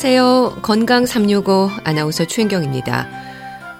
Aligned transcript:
안녕하세요. 0.00 0.58
건강 0.62 1.06
365 1.06 1.70
아나운서 1.82 2.24
최인경입니다. 2.24 3.08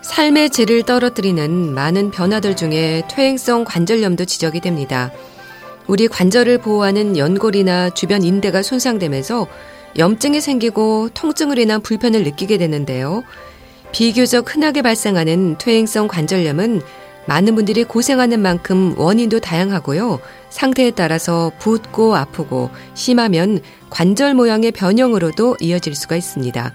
삶의 0.02 0.50
질을 0.50 0.82
떨어뜨리는 0.82 1.72
많은 1.72 2.10
변화들 2.10 2.56
중에 2.56 3.04
퇴행성 3.08 3.62
관절염도 3.62 4.24
지적이 4.24 4.58
됩니다. 4.58 5.12
우리 5.86 6.08
관절을 6.08 6.58
보호하는 6.58 7.16
연골이나 7.16 7.90
주변 7.90 8.24
인대가 8.24 8.62
손상되면서 8.62 9.46
염증이 9.96 10.40
생기고 10.40 11.10
통증을 11.14 11.56
인한 11.60 11.82
불편을 11.82 12.24
느끼게 12.24 12.58
되는데요. 12.58 13.22
비교적 13.92 14.52
흔하게 14.52 14.82
발생하는 14.82 15.56
퇴행성 15.58 16.08
관절염은 16.08 16.82
많은 17.28 17.54
분들이 17.54 17.84
고생하는 17.84 18.40
만큼 18.40 18.94
원인도 18.96 19.38
다양하고요. 19.38 20.18
상태에 20.48 20.90
따라서 20.90 21.52
붓고 21.58 22.16
아프고 22.16 22.70
심하면 22.94 23.60
관절 23.90 24.32
모양의 24.32 24.72
변형으로도 24.72 25.58
이어질 25.60 25.94
수가 25.94 26.16
있습니다. 26.16 26.74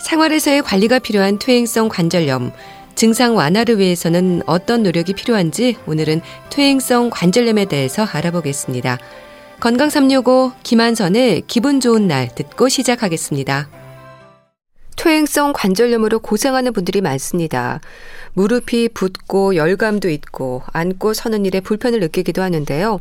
생활에서의 0.00 0.62
관리가 0.62 0.98
필요한 0.98 1.38
퇴행성 1.38 1.90
관절염, 1.90 2.52
증상 2.94 3.36
완화를 3.36 3.78
위해서는 3.78 4.40
어떤 4.46 4.82
노력이 4.82 5.12
필요한지 5.12 5.76
오늘은 5.86 6.22
퇴행성 6.48 7.10
관절염에 7.10 7.66
대해서 7.66 8.02
알아보겠습니다. 8.04 8.98
건강 9.60 9.90
365 9.90 10.52
김한선의 10.62 11.42
기분 11.46 11.80
좋은 11.80 12.08
날 12.08 12.34
듣고 12.34 12.70
시작하겠습니다. 12.70 13.68
퇴행성 14.96 15.52
관절염으로 15.52 16.18
고생하는 16.20 16.72
분들이 16.72 17.00
많습니다. 17.00 17.80
무릎이 18.32 18.88
붓고 18.88 19.56
열감도 19.56 20.08
있고 20.10 20.62
앉고 20.72 21.14
서는 21.14 21.46
일에 21.46 21.60
불편을 21.60 22.00
느끼기도 22.00 22.42
하는데요. 22.42 23.00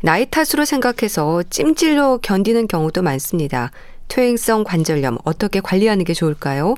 나이 0.00 0.26
탓으로 0.26 0.64
생각해서 0.64 1.42
찜질로 1.50 2.18
견디는 2.22 2.68
경우도 2.68 3.02
많습니다. 3.02 3.70
퇴행성 4.08 4.64
관절염 4.64 5.18
어떻게 5.24 5.60
관리하는 5.60 6.04
게 6.04 6.12
좋을까요? 6.12 6.74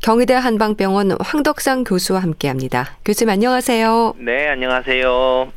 경희대 0.00 0.34
한방병원 0.34 1.16
황덕상 1.20 1.84
교수와 1.84 2.20
함께합니다. 2.20 2.96
교수님 3.04 3.30
안녕하세요. 3.30 4.14
네, 4.18 4.48
안녕하세요. 4.48 5.52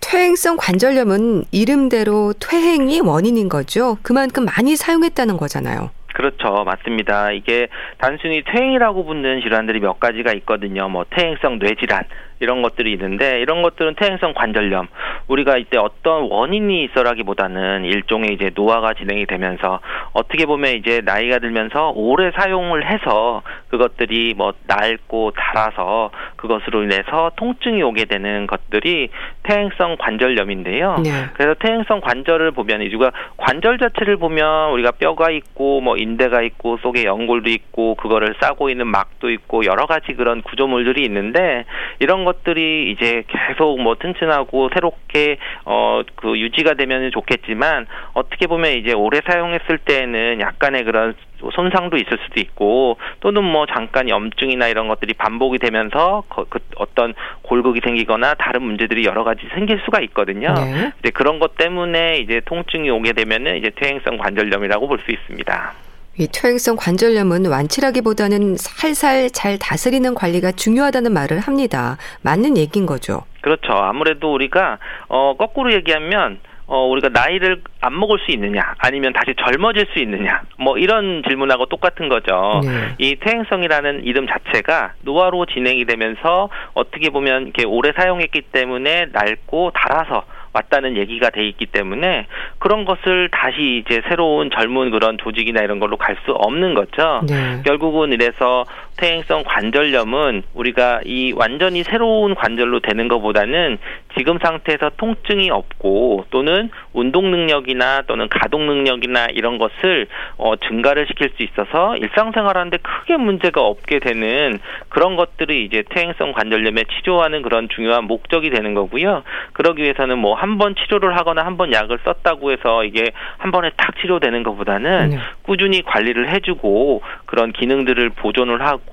퇴행성 0.00 0.58
관절염은 0.58 1.46
이름대로 1.50 2.34
퇴행이 2.38 3.00
원인인 3.00 3.48
거죠. 3.48 3.96
그만큼 4.02 4.44
많이 4.44 4.76
사용했다는 4.76 5.38
거잖아요. 5.38 5.90
그렇죠. 6.16 6.64
맞습니다. 6.64 7.30
이게 7.32 7.68
단순히 7.98 8.42
퇴행이라고 8.42 9.04
붙는 9.04 9.42
질환들이 9.42 9.80
몇 9.80 10.00
가지가 10.00 10.32
있거든요. 10.36 10.88
뭐 10.88 11.04
퇴행성 11.10 11.58
뇌질환, 11.58 12.04
이런 12.40 12.62
것들이 12.62 12.92
있는데 12.92 13.40
이런 13.40 13.62
것들은 13.62 13.94
퇴행성 13.96 14.34
관절염 14.34 14.88
우리가 15.28 15.56
이때 15.56 15.78
어떤 15.78 16.28
원인이 16.30 16.84
있어라기보다는 16.84 17.84
일종의 17.84 18.34
이제 18.34 18.50
노화가 18.54 18.94
진행이 18.94 19.26
되면서 19.26 19.80
어떻게 20.12 20.46
보면 20.46 20.74
이제 20.74 21.00
나이가 21.04 21.38
들면서 21.38 21.92
오래 21.94 22.30
사용을 22.32 22.90
해서 22.90 23.42
그것들이 23.68 24.34
뭐 24.36 24.52
낡고 24.66 25.32
닳아서 25.36 26.10
그것으로 26.36 26.82
인해서 26.84 27.30
통증이 27.36 27.82
오게 27.82 28.04
되는 28.04 28.46
것들이 28.46 29.08
퇴행성 29.42 29.96
관절염인데요. 29.98 30.96
네. 31.04 31.10
그래서 31.34 31.54
퇴행성 31.58 32.00
관절을 32.00 32.52
보면 32.52 32.80
우리가 32.82 33.12
관절 33.36 33.78
자체를 33.78 34.16
보면 34.16 34.70
우리가 34.72 34.92
뼈가 34.92 35.30
있고 35.30 35.80
뭐 35.80 35.96
인대가 35.96 36.42
있고 36.42 36.76
속에 36.78 37.04
연골도 37.04 37.50
있고 37.50 37.94
그거를 37.94 38.34
싸고 38.40 38.70
있는 38.70 38.86
막도 38.86 39.30
있고 39.30 39.64
여러 39.64 39.86
가지 39.86 40.12
그런 40.14 40.42
구조물들이 40.42 41.04
있는데 41.04 41.64
이런 41.98 42.24
것들이 42.26 42.92
이제 42.92 43.24
계속 43.28 43.80
뭐 43.80 43.94
튼튼하고 43.94 44.68
새롭게 44.74 45.38
어 45.64 45.86
그 46.16 46.38
유지가 46.38 46.74
되면 46.74 47.10
좋겠지만 47.10 47.86
어떻게 48.14 48.46
보면 48.46 48.72
이제 48.72 48.92
오래 48.92 49.20
사용했을 49.24 49.78
때에는 49.78 50.40
약간의 50.40 50.84
그런 50.84 51.14
손상도 51.54 51.96
있을 51.96 52.18
수도 52.24 52.40
있고 52.40 52.98
또는 53.20 53.44
뭐 53.44 53.66
잠깐 53.66 54.08
염증이나 54.08 54.68
이런 54.68 54.88
것들이 54.88 55.14
반복이 55.14 55.58
되면서 55.58 56.24
그, 56.28 56.46
그 56.48 56.58
어떤 56.76 57.14
골극이 57.42 57.80
생기거나 57.84 58.34
다른 58.34 58.62
문제들이 58.62 59.04
여러 59.04 59.22
가지 59.22 59.42
생길 59.54 59.80
수가 59.84 60.00
있거든요. 60.02 60.54
네. 60.54 60.92
이제 61.00 61.10
그런 61.10 61.38
것 61.38 61.56
때문에 61.56 62.18
이제 62.18 62.40
통증이 62.44 62.90
오게 62.90 63.12
되면은 63.12 63.56
이제 63.58 63.70
퇴행성 63.76 64.18
관절염이라고 64.18 64.88
볼 64.88 64.96
수 65.04 65.12
있습니다. 65.12 65.74
이 66.18 66.26
퇴행성 66.28 66.76
관절염은 66.76 67.46
완치라기보다는 67.46 68.56
살살 68.56 69.30
잘 69.30 69.58
다스리는 69.58 70.14
관리가 70.14 70.52
중요하다는 70.52 71.12
말을 71.12 71.40
합니다. 71.40 71.98
맞는 72.22 72.56
얘기인 72.56 72.86
거죠. 72.86 73.22
그렇죠. 73.42 73.72
아무래도 73.72 74.32
우리가 74.32 74.78
어 75.08 75.34
거꾸로 75.36 75.72
얘기하면 75.74 76.40
어, 76.68 76.84
우리가 76.88 77.10
나이를 77.10 77.62
안 77.80 77.96
먹을 77.96 78.18
수 78.18 78.32
있느냐, 78.32 78.74
아니면 78.78 79.12
다시 79.12 79.36
젊어질 79.38 79.86
수 79.92 80.00
있느냐, 80.00 80.42
뭐 80.58 80.78
이런 80.78 81.22
질문하고 81.24 81.66
똑같은 81.66 82.08
거죠. 82.08 82.60
네. 82.64 82.94
이 82.98 83.16
퇴행성이라는 83.20 84.02
이름 84.02 84.26
자체가 84.26 84.94
노화로 85.02 85.46
진행이 85.46 85.84
되면서 85.84 86.48
어떻게 86.74 87.10
보면 87.10 87.42
이렇게 87.44 87.64
오래 87.64 87.92
사용했기 87.96 88.42
때문에 88.50 89.06
낡고 89.12 89.72
닳아서 89.74 90.24
왔다는 90.56 90.96
얘기가 90.96 91.30
돼 91.30 91.46
있기 91.48 91.66
때문에 91.66 92.26
그런 92.58 92.84
것을 92.84 93.28
다시 93.30 93.82
이제 93.84 94.00
새로운 94.08 94.50
젊은 94.50 94.90
그런 94.90 95.18
조직이나 95.18 95.62
이런 95.62 95.78
걸로 95.78 95.96
갈 95.96 96.16
수 96.24 96.32
없는 96.32 96.72
거죠. 96.72 97.20
네. 97.28 97.60
결국은 97.62 98.10
이래서 98.10 98.64
퇴행성 98.96 99.44
관절염은 99.44 100.42
우리가 100.54 101.00
이 101.04 101.32
완전히 101.36 101.82
새로운 101.82 102.34
관절로 102.34 102.80
되는 102.80 103.08
것보다는 103.08 103.78
지금 104.16 104.38
상태에서 104.42 104.90
통증이 104.96 105.50
없고 105.50 106.26
또는 106.30 106.70
운동 106.94 107.30
능력이나 107.30 108.02
또는 108.06 108.28
가동 108.30 108.66
능력이나 108.66 109.26
이런 109.34 109.58
것을 109.58 110.06
어, 110.38 110.56
증가를 110.56 111.06
시킬 111.06 111.30
수 111.36 111.42
있어서 111.42 111.96
일상생활하는데 111.96 112.78
크게 112.78 113.16
문제가 113.18 113.60
없게 113.60 113.98
되는 113.98 114.58
그런 114.88 115.16
것들이 115.16 115.64
이제 115.64 115.82
퇴행성 115.90 116.32
관절염에 116.32 116.84
치료하는 116.84 117.42
그런 117.42 117.68
중요한 117.68 118.04
목적이 118.04 118.50
되는 118.50 118.72
거고요. 118.74 119.22
그러기 119.52 119.82
위해서는 119.82 120.18
뭐 120.18 120.34
한 120.34 120.56
번 120.56 120.74
치료를 120.74 121.16
하거나 121.18 121.44
한 121.44 121.56
번 121.58 121.72
약을 121.72 121.98
썼다고 122.04 122.50
해서 122.52 122.84
이게 122.84 123.10
한 123.38 123.50
번에 123.50 123.70
탁 123.76 123.94
치료되는 124.00 124.42
것보다는 124.42 125.10
네. 125.10 125.18
꾸준히 125.42 125.82
관리를 125.82 126.30
해주고 126.30 127.02
그런 127.26 127.52
기능들을 127.52 128.10
보존을 128.10 128.62
하고 128.64 128.85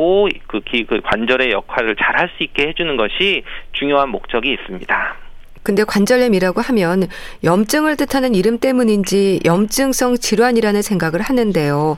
그, 0.48 0.62
기, 0.62 0.86
그 0.86 1.02
관절의 1.02 1.52
역할을 1.52 1.96
잘 1.96 2.14
할 2.16 2.30
수 2.38 2.44
있게 2.44 2.68
해주는 2.70 2.96
것이 2.98 3.44
중요한 3.74 4.10
목적이 4.10 4.54
있습니다. 4.54 5.16
근데 5.64 5.84
관절염이라고 5.84 6.62
하면 6.62 7.08
염증을 7.44 7.96
뜻하는 7.98 8.36
이름 8.36 8.58
때문인지 8.60 9.40
염증성 9.46 10.18
질환이라는 10.18 10.82
생각을 10.82 11.22
하는데요. 11.22 11.98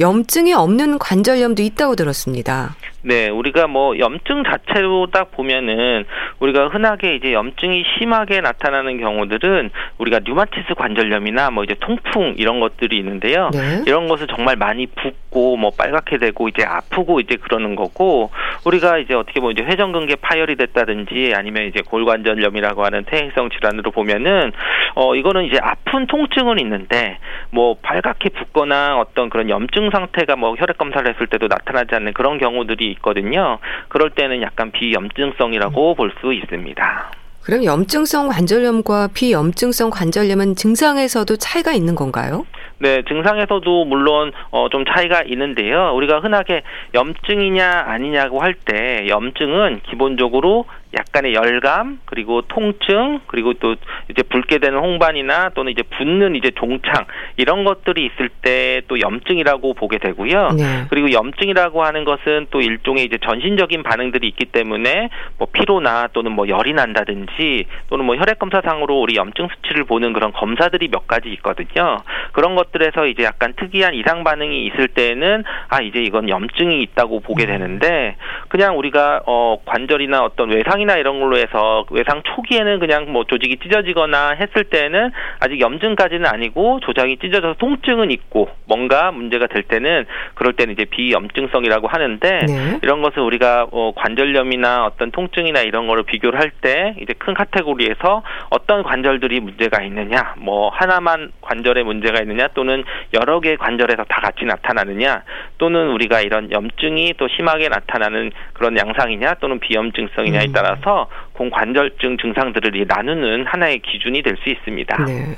염증이 0.00 0.54
없는 0.54 0.98
관절염도 0.98 1.62
있다고 1.62 1.96
들었습니다. 1.96 2.74
네, 3.04 3.28
우리가 3.28 3.66
뭐 3.66 3.98
염증 3.98 4.44
자체로 4.44 5.06
딱 5.06 5.32
보면은 5.32 6.04
우리가 6.38 6.68
흔하게 6.68 7.16
이제 7.16 7.32
염증이 7.32 7.84
심하게 7.98 8.40
나타나는 8.40 8.98
경우들은 8.98 9.70
우리가 9.98 10.20
류마티스 10.24 10.74
관절염이나 10.76 11.50
뭐 11.50 11.64
이제 11.64 11.74
통풍 11.80 12.34
이런 12.38 12.60
것들이 12.60 12.96
있는데요. 12.98 13.50
네. 13.52 13.82
이런 13.86 14.06
것을 14.06 14.28
정말 14.28 14.56
많이 14.56 14.86
붓고 14.86 15.56
뭐 15.56 15.70
빨갛게 15.76 16.18
되고 16.18 16.48
이제 16.48 16.64
아프고 16.64 17.20
이제 17.20 17.36
그러는 17.36 17.74
거고 17.74 18.30
우리가 18.64 18.98
이제 18.98 19.14
어떻게 19.14 19.40
보면 19.40 19.52
이제 19.52 19.64
회전근개 19.64 20.16
파열이 20.16 20.56
됐다든지 20.56 21.32
아니면 21.34 21.64
이제 21.64 21.80
골관절염이라고 21.82 22.84
하는 22.84 23.04
퇴행성 23.06 23.50
질환으로 23.50 23.90
보면은 23.90 24.52
어 24.94 25.16
이거는 25.16 25.44
이제 25.44 25.58
아픈 25.60 26.06
통증은 26.06 26.60
있는데 26.60 27.18
뭐 27.50 27.76
빨갛게 27.82 28.28
붓거나 28.30 28.98
어떤 28.98 29.28
그런 29.28 29.48
염증 29.48 29.90
상태가 29.90 30.36
뭐 30.36 30.54
혈액 30.54 30.78
검사를 30.78 31.08
했을 31.08 31.26
때도 31.26 31.48
나타나지 31.48 31.94
않는 31.94 32.12
그런 32.12 32.38
경우들이 32.38 32.91
있거든요. 32.92 33.58
그럴 33.88 34.10
때는 34.10 34.42
약간 34.42 34.70
비염증성이라고 34.72 35.92
음. 35.92 35.96
볼수 35.96 36.32
있습니다. 36.32 37.10
그럼 37.42 37.64
염증성 37.64 38.28
관절염과 38.28 39.08
비염증성 39.14 39.90
관절염은 39.90 40.54
증상에서도 40.54 41.36
차이가 41.36 41.72
있는 41.72 41.96
건가요? 41.96 42.46
네, 42.78 43.02
증상에서도 43.08 43.84
물론 43.84 44.32
어, 44.50 44.68
좀 44.68 44.84
차이가 44.84 45.22
있는데요. 45.22 45.92
우리가 45.94 46.20
흔하게 46.20 46.62
염증이냐 46.94 47.84
아니냐고 47.86 48.40
할 48.40 48.54
때 48.54 49.06
염증은 49.08 49.80
기본적으로 49.88 50.66
약간의 50.94 51.34
열감 51.34 52.00
그리고 52.04 52.42
통증 52.42 53.20
그리고 53.26 53.54
또 53.54 53.74
이제 54.10 54.22
붉게 54.22 54.58
되는 54.58 54.78
홍반이나 54.78 55.50
또는 55.50 55.72
이제 55.72 55.82
붓는 55.82 56.36
이제 56.36 56.50
종창 56.54 57.06
이런 57.36 57.64
것들이 57.64 58.06
있을 58.06 58.28
때 58.28 58.82
또 58.92 59.00
염증이라고 59.00 59.72
보게 59.72 59.96
되고요. 59.96 60.50
네. 60.50 60.84
그리고 60.90 61.10
염증이라고 61.12 61.82
하는 61.82 62.04
것은 62.04 62.48
또 62.50 62.60
일종의 62.60 63.06
이제 63.06 63.16
전신적인 63.24 63.82
반응들이 63.82 64.28
있기 64.28 64.44
때문에 64.46 65.08
뭐 65.38 65.48
피로나 65.50 66.08
또는 66.12 66.32
뭐 66.32 66.46
열이 66.46 66.74
난다든지 66.74 67.64
또는 67.88 68.04
뭐 68.04 68.16
혈액 68.16 68.38
검사상으로 68.38 69.00
우리 69.00 69.16
염증 69.16 69.48
수치를 69.48 69.84
보는 69.84 70.12
그런 70.12 70.30
검사들이 70.32 70.88
몇 70.88 71.06
가지 71.06 71.30
있거든요. 71.30 71.96
그런 72.32 72.54
것들에서 72.54 73.06
이제 73.06 73.22
약간 73.24 73.54
특이한 73.56 73.94
이상 73.94 74.24
반응이 74.24 74.66
있을 74.66 74.88
때는 74.88 75.44
아 75.70 75.80
이제 75.80 76.02
이건 76.02 76.28
염증이 76.28 76.82
있다고 76.82 77.20
보게 77.20 77.44
음. 77.44 77.46
되는데 77.46 78.16
그냥 78.48 78.76
우리가 78.78 79.22
어 79.24 79.56
관절이나 79.64 80.22
어떤 80.22 80.50
외상 80.50 80.81
이나 80.82 80.96
이런 80.96 81.20
걸로 81.20 81.36
해서 81.36 81.84
외상 81.90 82.22
초기에는 82.22 82.78
그냥 82.78 83.12
뭐 83.12 83.24
조직이 83.24 83.56
찢어지거나 83.58 84.32
했을 84.32 84.64
때는 84.64 85.10
아직 85.40 85.60
염증까지는 85.60 86.26
아니고 86.26 86.80
조작이 86.80 87.18
찢어져서 87.18 87.54
통증은 87.58 88.10
있고 88.10 88.48
뭔가 88.66 89.10
문제가 89.10 89.46
될 89.46 89.62
때는 89.62 90.06
그럴 90.34 90.52
때는 90.54 90.74
이제 90.74 90.84
비염증성이라고 90.84 91.88
하는데 91.88 92.38
네. 92.46 92.78
이런 92.82 93.02
것을 93.02 93.20
우리가 93.20 93.66
어 93.70 93.92
관절염이나 93.96 94.84
어떤 94.86 95.10
통증이나 95.10 95.60
이런 95.60 95.86
거를 95.86 96.04
비교를 96.04 96.38
할 96.38 96.52
때 96.62 96.94
이제 97.00 97.12
큰 97.18 97.34
카테고리에서 97.34 98.22
어떤 98.50 98.82
관절들이 98.82 99.40
문제가 99.40 99.82
있느냐 99.82 100.34
뭐 100.38 100.70
하나만 100.70 101.32
관절에 101.40 101.82
문제가 101.82 102.20
있느냐 102.22 102.48
또는 102.54 102.84
여러 103.14 103.40
개의 103.40 103.56
관절에서 103.56 104.04
다 104.04 104.20
같이 104.20 104.44
나타나느냐 104.44 105.22
또는 105.58 105.90
우리가 105.90 106.20
이런 106.20 106.50
염증이 106.50 107.14
또 107.18 107.28
심하게 107.28 107.68
나타나는 107.68 108.32
그런 108.52 108.78
양상이냐 108.78 109.34
또는 109.40 109.58
비염증성이냐에 109.58 110.46
음. 110.46 110.52
따라서 110.72 111.08
공관절증 111.34 112.16
증상들을 112.18 112.84
나누는 112.88 113.46
하나의 113.46 113.80
기준이 113.80 114.22
될 114.22 114.32
수 114.42 114.48
있습니다. 114.48 115.04
네. 115.04 115.36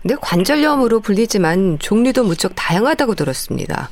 근데 0.00 0.14
관절염으로 0.20 1.00
불리지만 1.00 1.78
종류도 1.80 2.24
무척 2.24 2.52
다양하다고 2.54 3.14
들었습니다. 3.14 3.88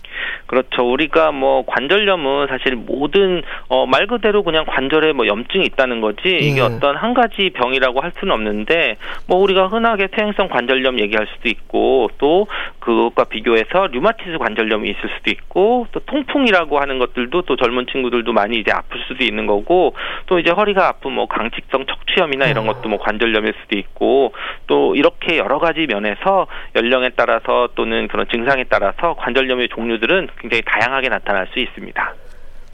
그렇죠. 0.46 0.88
우리가 0.88 1.32
뭐 1.32 1.64
관절염은 1.66 2.46
사실 2.48 2.76
모든 2.76 3.42
어, 3.68 3.86
말 3.86 4.06
그대로 4.06 4.42
그냥 4.42 4.64
관절에 4.66 5.12
뭐 5.12 5.26
염증이 5.26 5.64
있다는 5.66 6.00
거지 6.00 6.20
이게 6.28 6.58
예. 6.58 6.60
어떤 6.60 6.96
한 6.96 7.14
가지 7.14 7.50
병이라고 7.50 8.00
할 8.00 8.12
수는 8.18 8.32
없는데 8.32 8.96
뭐 9.26 9.38
우리가 9.38 9.66
흔하게 9.66 10.08
퇴행성 10.08 10.48
관절염 10.48 11.00
얘기할 11.00 11.26
수도 11.34 11.48
있고 11.48 12.10
또 12.18 12.46
그것과 12.78 13.24
비교해서 13.24 13.88
류마티스 13.88 14.38
관절염이 14.38 14.88
있을 14.88 15.00
수도 15.16 15.30
있고 15.30 15.88
또 15.90 16.00
통풍이라고 16.00 16.78
하는 16.78 16.98
것들도 16.98 17.42
또 17.42 17.56
젊은 17.56 17.86
친구들도 17.90 18.32
많이 18.32 18.58
이제 18.58 18.70
아플 18.72 19.00
수도 19.08 19.24
있는 19.24 19.46
거고 19.46 19.94
또 20.26 20.38
이제 20.38 20.50
허리가 20.50 20.88
아픈 20.88 21.12
뭐 21.12 21.26
강직성 21.26 21.86
척추염이나 21.86 22.46
이런 22.46 22.68
아. 22.68 22.72
것도 22.72 22.88
뭐 22.88 22.98
관절염일 23.00 23.54
수도 23.62 23.76
있고 23.76 24.32
또 24.68 24.94
이렇게 24.94 25.38
여러 25.38 25.58
가지 25.58 25.86
면에서 26.00 26.46
연령에 26.74 27.10
따라서 27.16 27.68
또는 27.74 28.08
그런 28.08 28.26
증상에 28.28 28.64
따라서 28.68 29.14
관절염의 29.18 29.68
종류들은 29.68 30.28
굉장히 30.40 30.62
다양하게 30.66 31.08
나타날 31.08 31.48
수 31.52 31.58
있습니다. 31.58 32.14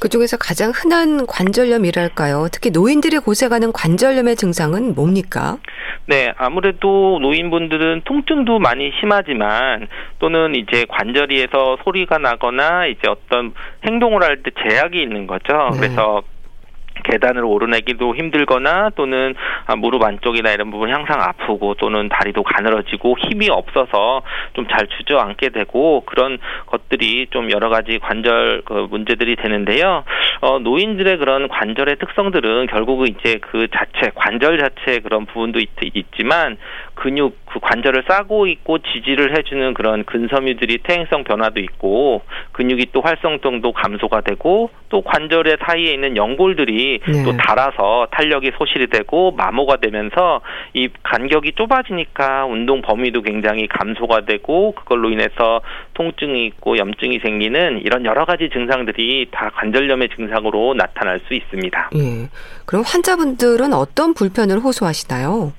그중에서 0.00 0.36
가장 0.36 0.72
흔한 0.74 1.26
관절염이랄까요? 1.26 2.48
특히 2.52 2.70
노인들이 2.70 3.18
고생하는 3.18 3.70
관절염의 3.72 4.34
증상은 4.34 4.96
뭡니까? 4.96 5.58
네, 6.06 6.32
아무래도 6.36 7.20
노인분들은 7.22 8.02
통증도 8.04 8.58
많이 8.58 8.90
심하지만 8.98 9.86
또는 10.18 10.56
이제 10.56 10.84
관절이에서 10.88 11.78
소리가 11.84 12.18
나거나 12.18 12.86
이제 12.86 13.08
어떤 13.08 13.54
행동을 13.86 14.24
할 14.24 14.42
때 14.42 14.50
제약이 14.68 15.00
있는 15.00 15.28
거죠. 15.28 15.70
네. 15.74 15.78
그래서 15.78 16.22
계단을 17.04 17.44
오르내기도 17.44 18.16
힘들거나 18.16 18.90
또는 18.96 19.34
아, 19.66 19.76
무릎 19.76 20.02
안쪽이나 20.02 20.50
이런 20.52 20.70
부분 20.70 20.92
항상 20.92 21.20
아프고 21.20 21.74
또는 21.74 22.08
다리도 22.08 22.42
가늘어지고 22.42 23.16
힘이 23.18 23.48
없어서 23.48 24.22
좀 24.54 24.66
잘 24.72 24.86
주저앉게 24.86 25.50
되고 25.50 26.02
그런 26.06 26.38
것들이 26.66 27.26
좀 27.30 27.50
여러 27.50 27.68
가지 27.68 27.98
관절 27.98 28.62
그 28.64 28.86
문제들이 28.90 29.36
되는데요. 29.36 30.04
어, 30.40 30.58
노인들의 30.58 31.18
그런 31.18 31.48
관절의 31.48 31.96
특성들은 31.96 32.66
결국은 32.68 33.08
이제 33.08 33.38
그 33.40 33.68
자체 33.68 34.10
관절 34.14 34.58
자체 34.58 35.00
그런 35.00 35.26
부분도 35.26 35.60
있, 35.60 35.68
있지만 35.82 36.56
근육 36.94 37.36
그 37.46 37.60
관절을 37.60 38.04
싸고 38.08 38.46
있고 38.46 38.78
지지를 38.78 39.36
해주는 39.36 39.74
그런 39.74 40.04
근섬유들이 40.04 40.78
퇴행성 40.84 41.24
변화도 41.24 41.60
있고 41.60 42.22
근육이 42.52 42.86
또 42.92 43.00
활성도도 43.00 43.72
감소가 43.72 44.22
되고 44.22 44.70
또 44.88 45.02
관절의 45.02 45.58
사이에 45.66 45.92
있는 45.92 46.16
연골들이 46.16 47.00
네. 47.06 47.24
또 47.24 47.36
닳아서 47.36 48.06
탄력이 48.10 48.52
소실이 48.58 48.88
되고 48.88 49.32
마모가 49.32 49.76
되면서 49.76 50.40
이 50.74 50.88
간격이 51.02 51.52
좁아지니까 51.56 52.46
운동 52.46 52.82
범위도 52.82 53.22
굉장히 53.22 53.66
감소가 53.68 54.24
되고 54.26 54.72
그걸로 54.72 55.10
인해서 55.10 55.60
통증이 55.94 56.46
있고 56.46 56.76
염증이 56.78 57.20
생기는 57.20 57.80
이런 57.84 58.04
여러 58.04 58.24
가지 58.24 58.48
증상들이 58.50 59.28
다 59.30 59.50
관절염의 59.54 60.10
증상으로 60.16 60.74
나타날 60.74 61.20
수 61.26 61.34
있습니다. 61.34 61.90
예. 61.96 62.28
그럼 62.66 62.84
환자분들은 62.86 63.72
어떤 63.72 64.14
불편을 64.14 64.58
호소하시나요? 64.60 65.52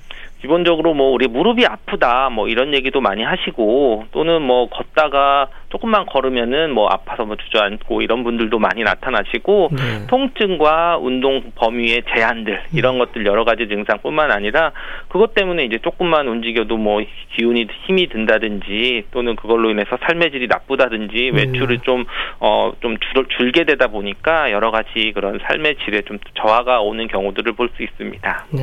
기본적으로 0.44 0.92
뭐 0.92 1.10
우리 1.10 1.26
무릎이 1.26 1.64
아프다 1.64 2.28
뭐 2.28 2.48
이런 2.48 2.74
얘기도 2.74 3.00
많이 3.00 3.22
하시고 3.22 4.04
또는 4.12 4.42
뭐 4.42 4.68
걷다가 4.68 5.48
조금만 5.70 6.04
걸으면은 6.04 6.70
뭐 6.70 6.86
아파서 6.88 7.24
뭐 7.24 7.36
주저앉고 7.36 8.02
이런 8.02 8.22
분들도 8.24 8.58
많이 8.58 8.82
나타나시고 8.82 9.70
네. 9.72 10.06
통증과 10.06 10.98
운동 10.98 11.50
범위의 11.54 12.02
제한들 12.14 12.62
이런 12.74 12.98
것들 12.98 13.24
여러 13.24 13.44
가지 13.44 13.66
증상뿐만 13.68 14.30
아니라 14.30 14.72
그것 15.08 15.34
때문에 15.34 15.64
이제 15.64 15.78
조금만 15.78 16.28
움직여도 16.28 16.76
뭐 16.76 17.02
기운이 17.36 17.66
힘이 17.86 18.08
든다든지 18.08 19.04
또는 19.12 19.36
그걸로 19.36 19.70
인해서 19.70 19.96
삶의 20.06 20.30
질이 20.30 20.46
나쁘다든지 20.46 21.30
네. 21.32 21.42
외출을 21.42 21.78
좀 21.78 22.04
어 22.40 22.74
좀 22.80 22.96
줄, 22.98 23.26
줄게 23.28 23.64
되다 23.64 23.88
보니까 23.88 24.50
여러 24.52 24.70
가지 24.70 25.12
그런 25.14 25.38
삶의 25.38 25.76
질에 25.84 26.02
좀 26.02 26.18
저하가 26.34 26.80
오는 26.80 27.08
경우들을 27.08 27.52
볼 27.54 27.64
수 27.74 27.82
있습니다. 27.82 28.46
네. 28.52 28.62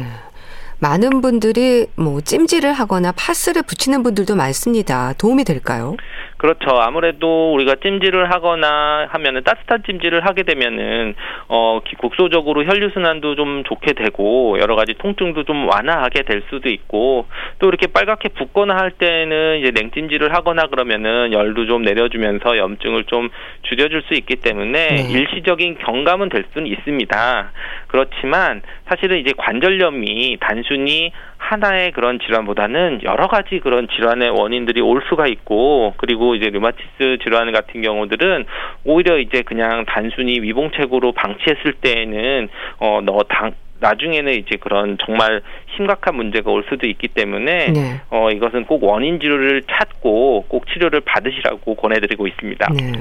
많은 0.82 1.22
분들이 1.22 1.86
뭐 1.96 2.22
찜질을 2.22 2.74
하거나 2.74 3.12
파스를 3.12 3.62
붙이는 3.62 4.02
분들도 4.02 4.36
많습니다. 4.36 5.14
도움이 5.14 5.44
될까요? 5.44 5.96
그렇죠. 6.42 6.72
아무래도 6.72 7.54
우리가 7.54 7.76
찜질을 7.84 8.32
하거나 8.32 9.06
하면은 9.12 9.44
따뜻한 9.44 9.84
찜질을 9.86 10.26
하게 10.26 10.42
되면은 10.42 11.14
어 11.50 11.82
국소적으로 12.00 12.66
혈류 12.66 12.90
순환도 12.94 13.36
좀 13.36 13.64
좋게 13.64 13.94
되고 13.94 14.58
여러 14.60 14.76
가지 14.76 14.96
통증도 14.96 15.44
좀 15.44 15.70
완화하게 15.70 16.24
될 16.24 16.42
수도 16.50 16.70
있고 16.70 17.28
또 17.60 17.68
이렇게 17.68 17.86
빨갛게 17.86 18.30
붓거나 18.30 18.76
할 18.76 18.90
때는 18.90 19.60
이제 19.60 19.70
냉찜질을 19.70 20.34
하거나 20.34 20.66
그러면은 20.66 21.32
열도 21.32 21.68
좀 21.68 21.84
내려주면서 21.84 22.58
염증을 22.58 23.04
좀 23.04 23.30
줄여줄 23.62 24.02
수 24.08 24.16
있기 24.16 24.38
때문에 24.38 24.88
네. 24.88 25.12
일시적인 25.12 25.78
경감은 25.78 26.30
될 26.30 26.46
수는 26.54 26.66
있습니다. 26.66 27.52
그렇지만 27.86 28.64
사실은 28.88 29.20
이제 29.20 29.32
관절염이 29.38 30.38
단순 30.42 30.71
히 30.76 31.12
하나의 31.38 31.92
그런 31.92 32.20
질환보다는 32.20 33.02
여러 33.04 33.28
가지 33.28 33.60
그런 33.60 33.88
질환의 33.90 34.30
원인들이 34.30 34.82
올 34.82 35.02
수가 35.10 35.28
있고 35.28 35.94
그리고 35.98 36.36
이제 36.36 36.50
류마티스 36.50 37.18
질환 37.24 37.52
같은 37.52 37.82
경우들은 37.82 38.46
오히려 38.86 39.18
이제 39.18 39.42
그냥 39.42 39.86
단순히 39.86 40.40
위봉책으로 40.40 41.12
방치했을 41.12 41.74
때에는 41.82 42.50
어너 42.80 43.24
당 43.28 43.54
나중에는 43.82 44.34
이제 44.34 44.58
그런 44.58 44.98
정말 45.04 45.42
심각한 45.76 46.16
문제가 46.16 46.52
올 46.52 46.64
수도 46.70 46.88
있기 46.88 47.10
때문에 47.10 47.72
네. 47.72 48.02
어 48.12 48.30
이것은 48.30 48.66
꼭 48.66 48.84
원인 48.84 49.20
치료를 49.20 49.64
찾고 49.64 50.46
꼭 50.48 50.68
치료를 50.72 51.02
받으시라고 51.02 51.76
권해드리고 51.76 52.28
있습니다. 52.28 52.68
네. 52.74 52.92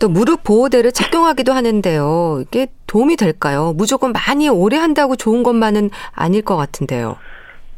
또 0.00 0.08
무릎 0.08 0.44
보호대를 0.44 0.92
착용하기도 0.92 1.52
하는데요. 1.52 2.42
이게 2.42 2.66
도움이 2.86 3.16
될까요? 3.16 3.72
무조건 3.76 4.12
많이 4.12 4.48
오래 4.48 4.76
한다고 4.76 5.16
좋은 5.16 5.42
것만은 5.42 5.90
아닐 6.14 6.42
것 6.42 6.56
같은데요. 6.56 7.16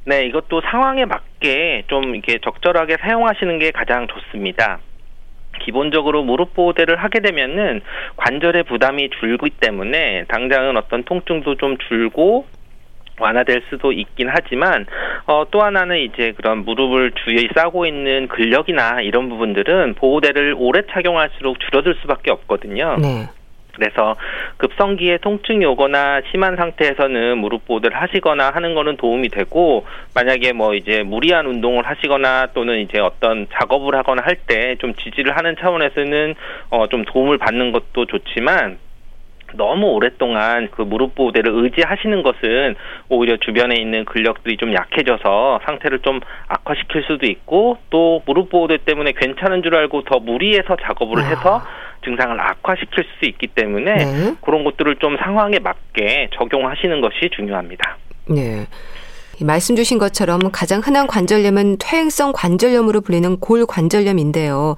네, 0.06 0.26
이것도 0.26 0.60
상황에 0.70 1.04
맞게 1.06 1.84
좀 1.88 2.14
이렇게 2.14 2.38
적절하게 2.42 2.98
사용하시는 3.00 3.58
게 3.58 3.70
가장 3.70 4.06
좋습니다. 4.06 4.80
기본적으로 5.62 6.22
무릎 6.22 6.54
보호대를 6.54 6.96
하게 6.96 7.20
되면은 7.20 7.80
관절의 8.16 8.64
부담이 8.64 9.10
줄기 9.20 9.50
때문에 9.50 10.24
당장은 10.28 10.76
어떤 10.76 11.04
통증도 11.04 11.56
좀 11.56 11.78
줄고 11.88 12.46
완화될 13.18 13.62
수도 13.70 13.92
있긴 13.92 14.28
하지만 14.30 14.86
어, 15.26 15.44
또 15.50 15.62
하나는 15.62 15.98
이제 15.98 16.32
그런 16.36 16.64
무릎을 16.64 17.12
주위에 17.12 17.48
싸고 17.54 17.86
있는 17.86 18.28
근력이나 18.28 19.00
이런 19.02 19.28
부분들은 19.28 19.94
보호대를 19.94 20.54
오래 20.58 20.82
착용할수록 20.90 21.60
줄어들 21.60 21.94
수밖에 22.02 22.30
없거든요. 22.30 22.96
네. 23.00 23.28
그래서 23.76 24.14
급성기에 24.58 25.18
통증이 25.18 25.64
오거나 25.64 26.20
심한 26.30 26.54
상태에서는 26.54 27.38
무릎 27.38 27.66
보호를 27.66 27.92
하시거나 27.92 28.50
하는 28.50 28.72
거는 28.76 28.96
도움이 28.96 29.30
되고 29.30 29.84
만약에 30.14 30.52
뭐 30.52 30.74
이제 30.74 31.02
무리한 31.02 31.46
운동을 31.46 31.84
하시거나 31.84 32.50
또는 32.54 32.78
이제 32.78 33.00
어떤 33.00 33.48
작업을 33.52 33.96
하거나 33.96 34.22
할 34.24 34.36
때 34.46 34.76
좀 34.78 34.94
지지를 34.94 35.36
하는 35.36 35.56
차원에서는 35.58 36.34
어 36.70 36.86
좀 36.86 37.04
도움을 37.04 37.38
받는 37.38 37.72
것도 37.72 38.06
좋지만 38.06 38.78
너무 39.56 39.86
오랫동안 39.88 40.68
그 40.70 40.82
무릎 40.82 41.14
보호대를 41.14 41.52
의지하시는 41.52 42.22
것은 42.22 42.74
오히려 43.08 43.36
주변에 43.38 43.76
있는 43.76 44.04
근력들이 44.04 44.56
좀 44.56 44.74
약해져서 44.74 45.60
상태를 45.64 46.00
좀 46.00 46.20
악화시킬 46.48 47.04
수도 47.06 47.26
있고 47.26 47.78
또 47.90 48.22
무릎 48.26 48.50
보호대 48.50 48.78
때문에 48.84 49.12
괜찮은 49.12 49.62
줄 49.62 49.74
알고 49.74 50.04
더 50.04 50.18
무리해서 50.18 50.76
작업을 50.82 51.20
아. 51.20 51.24
해서 51.24 51.62
증상을 52.04 52.38
악화시킬 52.38 53.04
수 53.18 53.24
있기 53.26 53.48
때문에 53.48 53.94
네. 53.94 54.34
그런 54.42 54.64
것들을 54.64 54.96
좀 54.96 55.16
상황에 55.16 55.58
맞게 55.58 56.30
적용하시는 56.34 57.00
것이 57.00 57.30
중요합니다. 57.34 57.96
네. 58.28 58.66
말씀 59.40 59.74
주신 59.74 59.98
것처럼 59.98 60.38
가장 60.52 60.80
흔한 60.80 61.06
관절염은 61.06 61.78
퇴행성 61.80 62.32
관절염으로 62.34 63.00
불리는 63.00 63.40
골관절염인데요. 63.40 64.76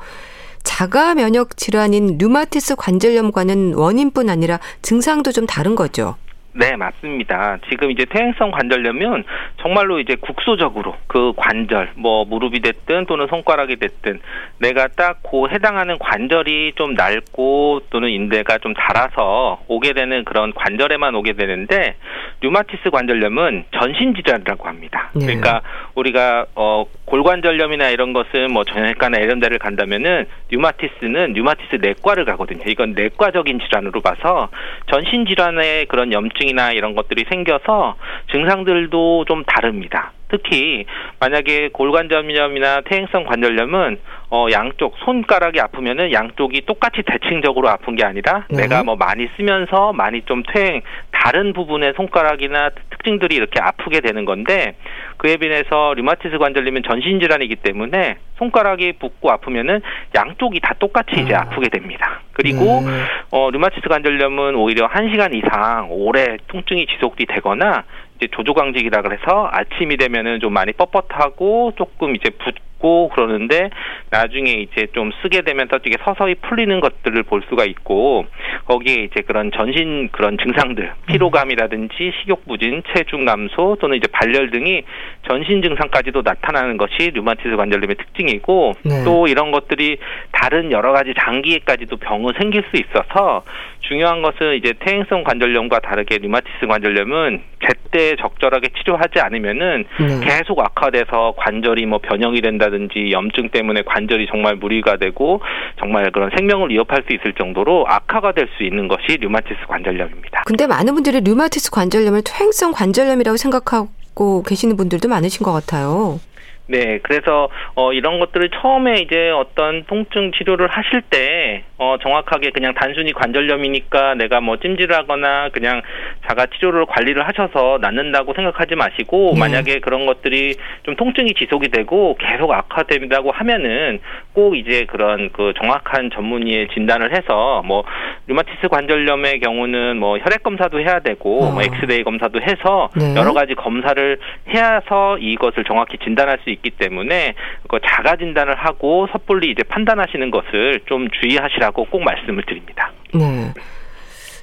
자가 0.67 1.15
면역 1.15 1.57
질환인 1.57 2.19
류마티스 2.19 2.75
관절염과는 2.77 3.75
원인뿐 3.75 4.29
아니라 4.29 4.59
증상도 4.83 5.31
좀 5.31 5.47
다른 5.47 5.77
거죠. 5.77 6.17
네, 6.53 6.75
맞습니다. 6.75 7.59
지금 7.69 7.91
이제 7.91 8.07
퇴행성 8.07 8.51
관절염은 8.51 9.25
정말로 9.61 10.01
이제 10.01 10.17
국소적으로 10.17 10.97
그 11.07 11.33
관절, 11.37 11.93
뭐 11.97 12.25
무릎이 12.25 12.61
됐든 12.61 13.05
또는 13.07 13.27
손가락이 13.29 13.77
됐든 13.77 14.21
내가 14.59 14.89
딱 14.89 15.17
그 15.31 15.49
해당하는 15.51 15.99
관절이 15.99 16.73
좀 16.77 16.95
낡고 16.95 17.83
또는 17.91 18.09
인대가 18.11 18.59
좀 18.59 18.75
닳아서 18.75 19.61
오게 19.69 19.93
되는 19.93 20.25
그런 20.25 20.53
관절에만 20.55 21.15
오게 21.15 21.35
되는데 21.35 21.97
류마티스 22.41 22.91
관절염은 22.91 23.65
전신 23.79 24.15
질환이라고 24.15 24.67
합니다. 24.67 25.11
네. 25.15 25.27
그러니까 25.27 25.61
우리가 25.95 26.47
어 26.55 26.85
골관절염이나 27.07 27.91
이런 27.91 28.13
것은 28.13 28.53
뭐 28.53 28.65
전형외과나 28.65 29.19
이런 29.19 29.41
데를 29.41 29.59
간다면은 29.59 30.27
류마티스는 30.51 31.33
류마티스 31.33 31.77
내과를 31.81 32.25
가거든요. 32.25 32.63
이건 32.67 32.93
내과적인 32.93 33.61
질환으로 33.61 34.01
봐서 34.01 34.49
전신 34.91 35.27
질환의 35.27 35.87
그런 35.87 36.13
염증 36.13 36.37
우울증이나 36.37 36.73
이런 36.73 36.95
것들이 36.95 37.25
생겨서 37.29 37.97
증상들도 38.31 39.25
좀 39.27 39.45
다릅니다. 39.45 40.13
특히 40.29 40.85
만약에 41.21 41.71
골관절염이나 41.73 42.83
퇴행성 42.83 43.25
관절염은 43.25 43.99
어 44.31 44.47
양쪽 44.51 44.97
손가락이 45.05 45.61
아프면은 45.61 46.13
양쪽이 46.13 46.63
똑같이 46.67 47.03
대칭적으로 47.07 47.69
아픈 47.69 47.95
게 47.95 48.05
아니라 48.05 48.45
네. 48.51 48.63
내가 48.63 48.83
뭐 48.83 48.97
많이 48.97 49.29
쓰면서 49.37 49.93
많이 49.93 50.23
좀 50.23 50.43
퇴행 50.53 50.83
다른 51.13 51.53
부분의 51.53 51.93
손가락이나 51.97 52.71
특징들이 52.91 53.37
이렇게 53.37 53.61
아프게 53.61 54.01
되는 54.01 54.25
건데 54.25 54.77
그에 55.17 55.37
비해서 55.37 55.95
류마티스 55.95 56.39
관절염은 56.39 56.83
전신 56.83 57.21
질환이기 57.21 57.57
때문에 57.57 58.17
손가락이 58.39 58.95
붓고 58.95 59.31
아프면은 59.31 59.81
양쪽이 60.15 60.61
다 60.61 60.75
똑같이 60.79 61.21
이제 61.21 61.35
아. 61.35 61.43
아프게 61.43 61.69
됩니다. 61.69 62.21
그리고 62.33 62.83
네. 62.85 62.91
어 63.31 63.51
류마티스 63.51 63.89
관절염은 63.89 64.55
오히려 64.57 64.89
1시간 64.89 65.35
이상 65.35 65.89
오래 65.91 66.37
통증이 66.49 66.87
지속이 66.87 67.27
되거나 67.27 67.85
이제 68.17 68.29
조조광직이라 68.33 69.03
그래서 69.03 69.49
아침이 69.51 69.97
되면은 69.97 70.41
좀 70.41 70.53
많이 70.53 70.73
뻣뻣하고 70.73 71.77
조금 71.77 72.15
이제 72.17 72.31
붓 72.31 72.55
고 72.87 73.09
그러는데 73.09 73.71
나중에 74.11 74.53
이제 74.53 74.87
좀 74.93 75.11
쓰게 75.21 75.43
되면서 75.43 75.79
이게 75.85 75.97
서서히 76.05 76.37
풀리는 76.37 76.79
것들을 76.79 77.21
볼 77.25 77.43
수가 77.49 77.65
있고 77.65 78.27
거기에 78.67 79.09
이제 79.11 79.23
그런 79.27 79.51
전신 79.51 80.09
그런 80.13 80.39
증상들 80.39 80.93
피로감이라든지 81.07 82.13
식욕 82.21 82.47
부진, 82.47 82.85
체중 82.95 83.25
감소 83.25 83.77
또는 83.81 83.97
이제 83.97 84.07
발열 84.13 84.53
등이 84.53 84.83
전신 85.29 85.63
증상까지도 85.63 86.23
나타나는 86.25 86.77
것이 86.77 87.11
류마티스 87.13 87.57
관절염의 87.57 87.97
특징이고 87.97 88.75
네. 88.85 89.03
또 89.05 89.27
이런 89.27 89.51
것들이 89.51 89.99
다른 90.31 90.71
여러 90.71 90.93
가지 90.93 91.13
장기에까지도 91.19 91.97
병은 91.97 92.35
생길 92.39 92.63
수 92.71 92.77
있어서 92.77 93.43
중요한 93.89 94.23
것은 94.23 94.57
이제 94.57 94.73
퇴행성 94.79 95.25
관절염과 95.25 95.81
다르게 95.81 96.19
류마티스 96.19 96.67
관절염은 96.67 97.43
제때 97.65 98.17
적절하게 98.21 98.69
치료하지 98.79 99.21
않으면은 99.21 99.85
네. 100.01 100.21
계속 100.25 100.59
악화돼서 100.61 101.35
관절이 101.37 101.87
뭐 101.87 101.99
변형이 101.99 102.41
된다든지 102.41 103.11
염증 103.13 103.51
때문에 103.51 103.83
관절이 103.83 104.27
정말 104.31 104.57
무리가 104.57 104.97
되고 104.97 105.41
정말 105.79 106.11
그런 106.11 106.31
생명을 106.37 106.71
위협할 106.71 107.05
수 107.07 107.15
있을 107.15 107.33
정도로 107.35 107.87
악화가 107.89 108.33
될 108.33 108.47
수 108.57 108.63
있는 108.63 108.87
것이 108.89 109.19
류마티스 109.21 109.67
관절염입니다. 109.69 110.43
근데 110.47 110.67
많은 110.67 110.95
분들이 110.95 111.21
류마티스 111.21 111.71
관절염을 111.73 112.23
퇴행성 112.25 112.73
관절염이라고 112.73 113.37
생각하고 113.37 114.43
계시는 114.47 114.77
분들도 114.77 115.09
많으신 115.09 115.45
것 115.45 115.53
같아요. 115.53 116.21
네, 116.69 116.99
그래서 117.03 117.49
어 117.77 117.93
이런 117.93 118.19
것들을 118.19 118.51
처음에 118.51 119.01
이제 119.01 119.31
어떤 119.31 119.85
통증 119.85 120.33
치료를 120.33 120.67
하실 120.69 121.03
때 121.03 121.65
어 121.79 121.99
정확하게 122.01 122.51
그냥 122.51 122.73
단순히 122.73 123.13
관절염이니까 123.13 124.15
내가 124.15 124.41
뭐 124.41 124.57
찜질하거나 124.57 125.51
그냥 125.51 125.83
자가 126.29 126.47
치료를 126.47 126.87
관리를 126.87 127.27
하셔서 127.27 127.79
낫는다고 127.81 128.35
생각하지 128.35 128.75
마시고 128.75 129.33
네. 129.35 129.41
만약에 129.41 129.81
그런 129.81 130.07
것들이 130.07 130.57
좀 130.83 130.97
통증이 130.97 131.35
지속이 131.35 131.69
되고 131.69 132.17
계속 132.19 132.51
악화된다고 132.53 133.31
하면은 133.31 134.01
꼭 134.33 134.57
이제 134.57 134.85
그런 134.89 135.31
그 135.33 135.53
정확한 135.61 136.11
전문의의 136.11 136.69
진단을 136.75 137.17
해서 137.17 137.63
뭐 137.65 137.85
류마티스 138.27 138.69
관절염의 138.69 139.41
경우는 139.41 139.99
뭐 139.99 140.19
혈액 140.19 140.43
검사도 140.43 140.81
해야 140.81 141.01
되고 141.01 141.45
어. 141.45 141.51
뭐 141.53 141.63
엑스레이 141.63 142.03
검사도 142.03 142.41
해서 142.41 142.91
네. 142.97 143.15
여러 143.17 143.33
가지 143.33 143.55
검사를 143.55 144.19
해서 144.49 145.19
이것을 145.19 145.65
정확히 145.65 145.99
진단할 145.99 146.39
수 146.45 146.51
있기 146.51 146.71
때문에 146.71 147.35
그 147.69 147.79
자가 147.87 148.17
진단을 148.17 148.55
하고 148.55 149.09
섣불리 149.13 149.51
이제 149.51 149.63
판단하시는 149.63 150.31
것을 150.31 150.81
좀 150.87 151.09
주의하시라고 151.11 151.87
꼭 151.87 152.03
말씀을 152.03 152.43
드립니다. 152.45 152.93
네. 153.15 153.53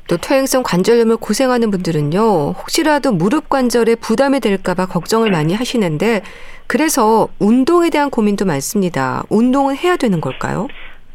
또 0.08 0.18
퇴행성 0.18 0.64
관절염을 0.64 1.18
고생하는 1.18 1.72
분들은요, 1.72 2.52
혹시라도 2.52 3.12
무릎 3.12 3.50
관절에 3.50 3.96
부담이 3.96 4.40
될까봐 4.42 4.88
걱정을 4.88 5.32
많이 5.32 5.54
하시는데, 5.54 6.22
그래서 6.68 7.30
운동에 7.40 7.90
대한 7.90 8.10
고민도 8.10 8.46
많습니다. 8.46 9.24
운동은 9.30 9.78
해야 9.78 9.96
되는 9.96 10.20
걸까요? 10.22 10.68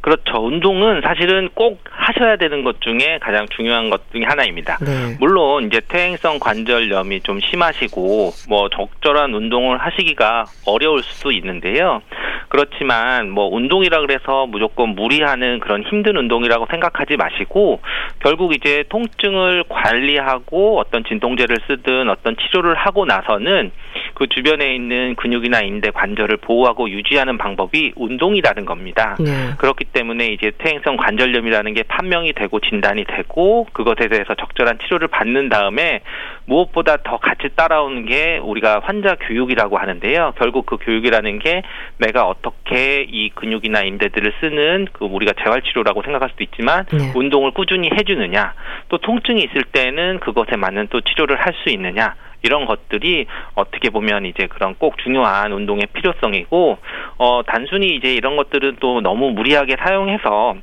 그렇죠. 0.09 0.43
운동은 0.43 1.03
사실은 1.03 1.50
꼭 1.53 1.85
하셔야 1.91 2.37
되는 2.37 2.65
것 2.65 2.81
중에 2.81 3.19
가장 3.21 3.47
중요한 3.49 3.91
것 3.91 4.11
중에 4.11 4.23
하나입니다. 4.25 4.79
네. 4.81 5.17
물론 5.21 5.67
이제 5.67 5.83
퇴행성 5.87 6.38
관절염이 6.38 7.21
좀 7.21 7.38
심하시고 7.41 8.31
뭐 8.49 8.71
적절한 8.71 9.35
운동을 9.35 9.77
하시기가 9.77 10.47
어려울 10.65 11.03
수도 11.03 11.31
있는데요. 11.31 12.00
그렇지만 12.49 13.29
뭐 13.29 13.55
운동이라 13.55 14.00
그래서 14.00 14.47
무조건 14.47 14.95
무리하는 14.95 15.61
그런 15.61 15.83
힘든 15.83 16.17
운동이라고 16.17 16.67
생각하지 16.71 17.19
마시고 17.19 17.81
결국 18.21 18.55
이제 18.55 18.85
통증을 18.88 19.65
관리하고 19.69 20.79
어떤 20.79 21.05
진통제를 21.05 21.59
쓰든 21.67 22.09
어떤 22.09 22.35
치료를 22.37 22.75
하고 22.77 23.05
나서는 23.05 23.73
그 24.15 24.27
주변에 24.29 24.75
있는 24.75 25.15
근육이나 25.17 25.61
인대 25.61 25.91
관절을 25.91 26.38
보호하고 26.38 26.88
유지하는 26.88 27.37
방법이 27.37 27.93
운동이라는 27.97 28.65
겁니다. 28.65 29.17
네. 29.21 29.50
그렇기 29.59 29.85
때문에 29.85 29.98
이제 30.33 30.52
퇴행성 30.59 30.97
관절염이라는 30.97 31.75
게 31.75 31.83
판명이 31.83 32.33
되고 32.33 32.61
진단이 32.61 33.05
되고 33.05 33.67
그것에 33.73 34.09
대해서 34.09 34.35
적절한 34.35 34.78
치료를 34.78 35.09
받는 35.09 35.49
다음에 35.49 36.00
무엇보다 36.47 36.99
더 37.05 37.19
같이 37.19 37.49
따라오는 37.55 38.07
게 38.07 38.38
우리가 38.38 38.81
환자 38.83 39.17
교육이라고 39.17 39.76
하는데요. 39.76 40.35
결국 40.38 40.67
그 40.67 40.76
교육이라는 40.81 41.38
게 41.40 41.62
내가 41.99 42.26
어떻게 42.26 43.02
이 43.02 43.31
근육이나 43.31 43.83
인대들을 43.83 44.33
쓰는 44.40 44.87
그 44.93 45.05
우리가 45.05 45.33
재활 45.45 45.62
치료라고 45.62 46.02
생각할 46.02 46.31
수도 46.31 46.45
있지만 46.45 46.87
네. 46.87 47.12
운동을 47.14 47.50
꾸준히 47.50 47.90
해주느냐 47.90 48.55
또 48.88 48.99
통증이 48.99 49.43
있을 49.43 49.64
때는 49.64 50.21
그것에 50.21 50.57
맞는 50.57 50.88
또 50.90 51.00
치료를 51.00 51.37
할 51.37 51.59
수 51.64 51.71
있느냐 51.71 52.14
이런 52.42 52.66
것들이 52.66 53.26
어떻게 53.54 53.90
보면 53.90 54.26
이제 54.26 54.47
그런 54.47 54.75
꼭 54.76 54.99
중요한 54.99 55.52
운동의 55.52 55.87
필요성이고 55.92 56.78
어 57.18 57.40
단순히 57.47 57.97
이제 57.97 58.14
이런 58.14 58.37
것들은 58.37 58.76
또 58.80 59.00
너무 59.00 59.30
무리하게 59.30 59.76
사용해서 59.78 60.57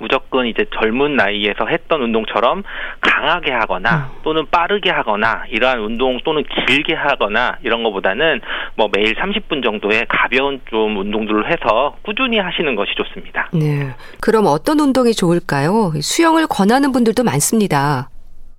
무조건 0.00 0.46
이제 0.46 0.64
젊은 0.80 1.16
나이에서 1.16 1.66
했던 1.66 2.02
운동처럼 2.02 2.62
강하게 3.00 3.52
하거나 3.52 4.10
음. 4.10 4.20
또는 4.22 4.46
빠르게 4.50 4.90
하거나 4.90 5.44
이러한 5.50 5.80
운동 5.80 6.18
또는 6.24 6.44
길게 6.44 6.94
하거나 6.94 7.58
이런 7.62 7.82
것보다는 7.82 8.40
뭐 8.76 8.88
매일 8.92 9.14
30분 9.14 9.64
정도의 9.64 10.06
가벼운 10.08 10.60
좀 10.70 10.96
운동들을 10.98 11.50
해서 11.50 11.96
꾸준히 12.02 12.38
하시는 12.38 12.74
것이 12.74 12.92
좋습니다. 12.96 13.48
네. 13.52 13.88
그럼 14.20 14.46
어떤 14.46 14.80
운동이 14.80 15.14
좋을까요? 15.14 15.92
수영을 16.00 16.46
권하는 16.46 16.92
분들도 16.92 17.24
많습니다. 17.24 18.08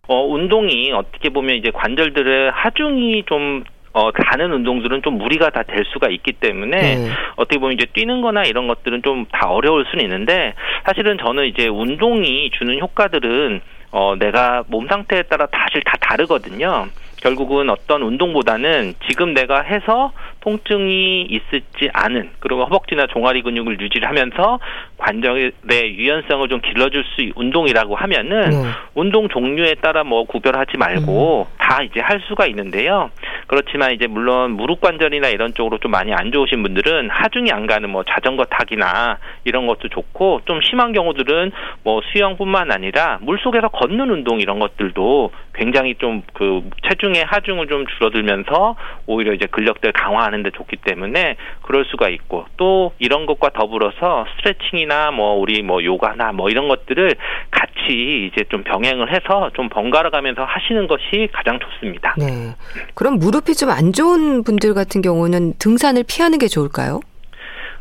어, 0.09 0.25
운동이 0.25 0.91
어떻게 0.91 1.29
보면 1.29 1.55
이제 1.55 1.69
관절들의 1.71 2.49
하중이 2.51 3.23
좀 3.27 3.63
어, 3.93 4.11
가는 4.11 4.51
운동들은 4.51 5.03
좀 5.03 5.19
무리가 5.19 5.51
다 5.51 5.61
될 5.63 5.83
수가 5.93 6.09
있기 6.09 6.33
때문에 6.33 6.95
네. 6.95 7.09
어떻게 7.35 7.59
보면 7.59 7.73
이제 7.75 7.85
뛰는 7.93 8.21
거나 8.21 8.43
이런 8.43 8.67
것들은 8.67 9.03
좀 9.03 9.27
다 9.31 9.49
어려울 9.51 9.85
수는 9.91 10.03
있는데 10.05 10.53
사실은 10.85 11.17
저는 11.19 11.45
이제 11.45 11.67
운동이 11.67 12.49
주는 12.57 12.79
효과들은 12.79 13.61
어, 13.91 14.15
내가 14.17 14.63
몸 14.67 14.87
상태에 14.87 15.23
따라 15.23 15.47
사실 15.51 15.81
다 15.83 15.93
다르거든요. 16.01 16.87
결국은 17.21 17.69
어떤 17.69 18.01
운동보다는 18.01 18.93
지금 19.09 19.33
내가 19.33 19.61
해서 19.61 20.11
통증이 20.41 21.23
있을지 21.23 21.89
않은 21.93 22.29
그리고 22.39 22.63
허벅지나 22.63 23.07
종아리 23.07 23.41
근육을 23.41 23.79
유지를 23.81 24.07
하면서 24.07 24.59
관절의 24.99 25.97
유연성을 25.97 26.47
좀 26.49 26.61
길러줄 26.61 27.03
수 27.03 27.21
있는 27.21 27.33
운동이라고 27.35 27.95
하면은 27.95 28.49
네. 28.49 28.69
운동 28.95 29.27
종류에 29.29 29.75
따라 29.75 30.03
뭐 30.03 30.25
구별하지 30.25 30.77
말고 30.77 31.47
음. 31.49 31.55
다 31.57 31.81
이제 31.83 31.99
할 31.99 32.21
수가 32.27 32.45
있는데요. 32.47 33.09
그렇지만 33.47 33.93
이제 33.93 34.07
물론 34.07 34.51
무릎 34.51 34.81
관절이나 34.81 35.29
이런 35.29 35.53
쪽으로 35.53 35.79
좀 35.79 35.91
많이 35.91 36.13
안 36.13 36.31
좋으신 36.31 36.61
분들은 36.61 37.09
하중이 37.09 37.51
안 37.51 37.65
가는 37.67 37.89
뭐 37.89 38.03
자전거 38.03 38.45
타기나 38.45 39.17
이런 39.43 39.67
것도 39.67 39.89
좋고 39.89 40.41
좀 40.45 40.61
심한 40.61 40.93
경우들은 40.93 41.51
뭐 41.83 42.01
수영뿐만 42.11 42.71
아니라 42.71 43.19
물 43.21 43.39
속에서 43.39 43.69
걷는 43.69 44.09
운동 44.09 44.39
이런 44.39 44.59
것들도 44.59 45.31
굉장히 45.53 45.95
좀 45.95 46.19
그 46.33 46.61
체중의 46.87 47.25
하중을 47.25 47.67
좀 47.67 47.85
줄어들면서 47.85 48.75
오히려 49.07 49.33
이제 49.33 49.45
근력들 49.45 49.91
강화하는 49.91 50.43
데 50.43 50.51
좋기 50.51 50.77
때문에 50.77 51.35
그럴 51.63 51.85
수가 51.85 52.09
있고 52.09 52.45
또 52.57 52.93
이런 52.99 53.25
것과 53.25 53.49
더불어서 53.49 54.25
스트레칭이나 54.37 54.88
뭐 55.11 55.35
우리 55.35 55.61
뭐 55.61 55.81
요가나 55.83 56.33
뭐 56.33 56.49
이런 56.49 56.67
것들을 56.67 57.15
같이 57.49 58.29
이제 58.31 58.43
좀 58.49 58.63
병행을 58.63 59.09
해서 59.13 59.49
좀 59.55 59.69
번갈아 59.69 60.09
가면서 60.09 60.43
하시는 60.43 60.85
것이 60.87 61.29
가장 61.31 61.59
좋습니다. 61.59 62.15
네. 62.17 62.53
그럼 62.93 63.19
무릎이 63.19 63.55
좀 63.55 63.69
안 63.69 63.93
좋은 63.93 64.43
분들 64.43 64.73
같은 64.73 65.01
경우는 65.01 65.53
등산을 65.59 66.03
피하는 66.07 66.39
게 66.39 66.47
좋을까요? 66.47 67.01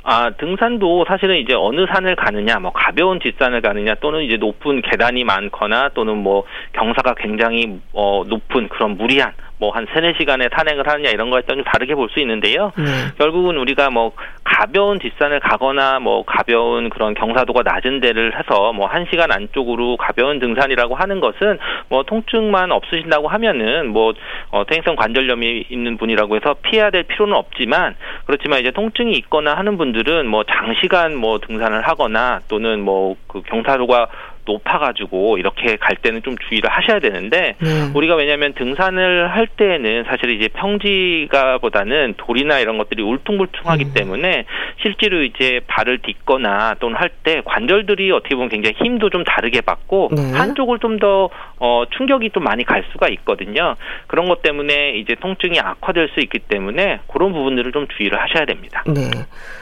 아, 0.04 0.30
등산도 0.38 1.04
사실은 1.06 1.36
이제 1.36 1.54
어느 1.54 1.86
산을 1.86 2.16
가느냐, 2.16 2.58
뭐 2.60 2.72
가벼운 2.72 3.18
뒷산을 3.18 3.60
가느냐, 3.60 3.94
또는 3.96 4.22
이제 4.22 4.36
높은 4.36 4.80
계단이 4.80 5.24
많거나 5.24 5.90
또는 5.94 6.16
뭐 6.16 6.44
경사가 6.72 7.14
굉장히 7.18 7.78
어 7.92 8.22
높은 8.26 8.68
그런 8.68 8.96
무리한 8.96 9.32
뭐 9.58 9.70
한 9.70 9.86
세네 9.92 10.14
시간에 10.18 10.48
탄행을 10.48 10.86
하느냐 10.88 11.10
이런 11.10 11.30
거에 11.30 11.42
따라 11.42 11.56
좀 11.56 11.64
다르게 11.64 11.94
볼 11.94 12.08
수 12.08 12.20
있는데요. 12.20 12.72
네. 12.76 12.84
결국은 13.18 13.58
우리가 13.58 13.90
뭐 13.90 14.12
가벼운 14.42 14.98
뒷산을 14.98 15.40
가거나 15.40 16.00
뭐 16.00 16.24
가벼운 16.24 16.88
그런 16.88 17.12
경사도가 17.14 17.62
낮은 17.62 18.00
데를 18.00 18.32
해서 18.38 18.72
뭐 18.72 18.86
한 18.88 19.06
시간 19.10 19.30
안쪽으로 19.30 19.98
가벼운 19.98 20.38
등산이라고 20.38 20.94
하는 20.94 21.20
것은 21.20 21.58
뭐 21.90 22.02
통증만 22.04 22.72
없으신다고 22.72 23.28
하면은 23.28 23.88
뭐 23.88 24.14
어, 24.50 24.64
퇴행성 24.64 24.96
관절염이 24.96 25.66
있는 25.68 25.98
분이라고 25.98 26.36
해서 26.36 26.54
피해야 26.62 26.90
될 26.90 27.02
필요는 27.02 27.34
없지만 27.34 27.94
그렇지만 28.24 28.60
이제 28.60 28.70
통증이 28.70 29.12
있거나 29.18 29.54
하는 29.54 29.76
분들은 29.76 30.26
뭐 30.26 30.44
장시간 30.44 31.14
뭐 31.14 31.38
등산을 31.38 31.86
하거나 31.86 32.40
또는 32.48 32.80
뭐 32.80 33.16
그 33.28 33.42
경사도가 33.42 34.08
높아가지고 34.48 35.38
이렇게 35.38 35.76
갈 35.76 35.96
때는 35.96 36.22
좀 36.24 36.36
주의를 36.48 36.68
하셔야 36.68 36.98
되는데 36.98 37.54
네. 37.60 37.68
우리가 37.94 38.16
왜냐하면 38.16 38.54
등산을 38.54 39.28
할 39.30 39.46
때에는 39.46 40.04
사실 40.08 40.30
이제 40.30 40.48
평지가보다는 40.48 42.14
돌이나 42.16 42.58
이런 42.58 42.78
것들이 42.78 43.02
울퉁불퉁하기 43.02 43.84
음. 43.84 43.92
때문에 43.94 44.44
실제로 44.82 45.22
이제 45.22 45.60
발을 45.66 45.98
딛거나 45.98 46.74
또는 46.80 46.96
할 46.96 47.08
때 47.24 47.42
관절들이 47.44 48.12
어떻게 48.12 48.34
보면 48.36 48.48
굉장히 48.48 48.76
힘도 48.78 49.10
좀 49.10 49.24
다르게 49.24 49.60
받고 49.62 50.10
네. 50.14 50.32
한쪽을 50.32 50.78
좀 50.78 50.98
더 50.98 51.30
어, 51.60 51.84
충격이 51.96 52.30
좀 52.30 52.42
많이 52.42 52.64
갈 52.64 52.84
수가 52.90 53.08
있거든요. 53.08 53.76
그런 54.08 54.28
것 54.28 54.42
때문에 54.42 54.98
이제 54.98 55.14
통증이 55.20 55.60
악화될 55.60 56.10
수 56.14 56.20
있기 56.20 56.40
때문에 56.40 57.00
그런 57.06 57.32
부분들을 57.32 57.70
좀 57.72 57.86
주의를 57.96 58.20
하셔야 58.20 58.44
됩니다. 58.44 58.82
네. 58.86 59.02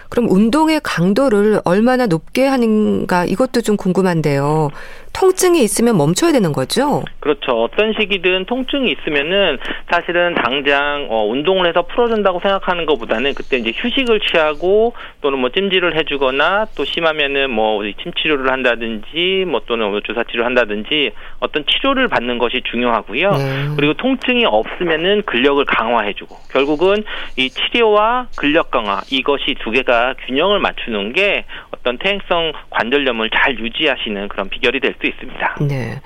그럼 0.08 0.30
운동의 0.30 0.80
강도를 0.82 1.60
얼마나 1.64 2.06
높게 2.06 2.46
하는가 2.46 3.24
이것도 3.26 3.60
좀 3.62 3.76
궁금한데요. 3.76 4.70
통증이 5.12 5.62
있으면 5.62 5.97
멈춰야 5.97 6.33
되는 6.33 6.52
거죠? 6.52 7.02
그렇죠. 7.21 7.62
어떤 7.62 7.95
시기든 7.99 8.45
통증이 8.45 8.92
있으면은 8.92 9.59
사실은 9.90 10.35
당장 10.35 11.06
어, 11.11 11.25
운동을 11.26 11.66
해서 11.66 11.83
풀어준다고 11.83 12.40
생각하는 12.40 12.85
것보다는 12.87 13.35
그때 13.35 13.56
이제 13.56 13.73
휴식을 13.75 14.21
취하고 14.21 14.92
또는 15.23 15.38
뭐 15.38 15.50
찜질을 15.50 15.97
해주거나 15.97 16.66
또 16.76 16.85
심하면은 16.85 17.50
뭐 17.50 17.83
침 18.02 18.12
치료를 18.12 18.50
한다든지 18.50 19.45
뭐 19.47 19.62
또는 19.66 19.90
뭐 19.90 20.00
주사 20.00 20.23
치료를 20.25 20.45
한다든지 20.47 21.12
어떤 21.40 21.64
치료를 21.66 22.09
받는 22.09 22.38
것이 22.38 22.62
중요하고요. 22.71 23.30
네. 23.30 23.68
그리고 23.76 23.95
통증이 23.95 24.45
없으면은 24.45 25.23
근력을 25.23 25.64
강화해주고 25.64 26.37
결국은 26.52 27.04
이 27.37 27.50
치료와 27.50 28.28
근력 28.37 28.71
강화 28.71 29.02
이것이 29.11 29.56
두 29.62 29.71
개가 29.71 30.14
균형을 30.26 30.59
맞추는 30.61 31.12
게 31.12 31.45
어떤 31.86 31.98
퇴행성 31.98 32.52
관절염을 32.70 33.30
잘 33.30 33.56
유지하시는 33.60 34.26
그런 34.28 34.48
비결이 34.48 34.80
될 34.80 34.96
수 35.00 35.06
있습니다. 35.06 35.56
네. 35.68 36.00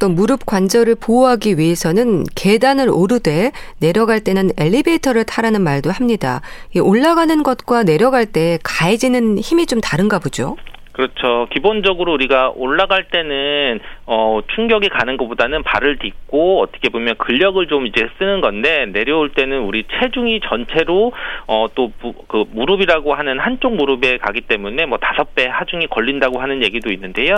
또 0.00 0.08
무릎 0.08 0.46
관절을 0.46 0.96
보호하기 1.00 1.58
위해서는 1.58 2.24
계단을 2.34 2.88
오르되 2.88 3.52
내려갈 3.80 4.20
때는 4.20 4.50
엘리베이터를 4.58 5.24
타라는 5.24 5.62
말도 5.62 5.90
합니다. 5.90 6.40
올라가는 6.80 7.42
것과 7.42 7.84
내려갈 7.84 8.26
때 8.26 8.58
가해지는 8.64 9.38
힘이 9.38 9.66
좀 9.66 9.80
다른가 9.80 10.18
보죠? 10.18 10.56
그렇죠. 10.92 11.48
기본적으로 11.52 12.12
우리가 12.14 12.52
올라갈 12.56 13.08
때는 13.08 13.78
어 14.10 14.40
충격이 14.54 14.88
가는 14.88 15.18
것보다는 15.18 15.62
발을 15.64 15.98
딛고 15.98 16.62
어떻게 16.62 16.88
보면 16.88 17.16
근력을 17.18 17.66
좀 17.66 17.86
이제 17.86 18.08
쓰는 18.18 18.40
건데 18.40 18.86
내려올 18.86 19.28
때는 19.30 19.60
우리 19.60 19.84
체중이 20.00 20.40
전체로 20.40 21.12
어 21.46 21.68
또 21.74 21.92
그 22.28 22.44
무릎이라고 22.52 23.14
하는 23.14 23.38
한쪽 23.38 23.74
무릎에 23.74 24.16
가기 24.18 24.42
때문에 24.42 24.86
뭐 24.86 24.98
다섯 24.98 25.34
배 25.34 25.46
하중이 25.46 25.86
걸린다고 25.88 26.40
하는 26.40 26.62
얘기도 26.62 26.90
있는데요. 26.92 27.34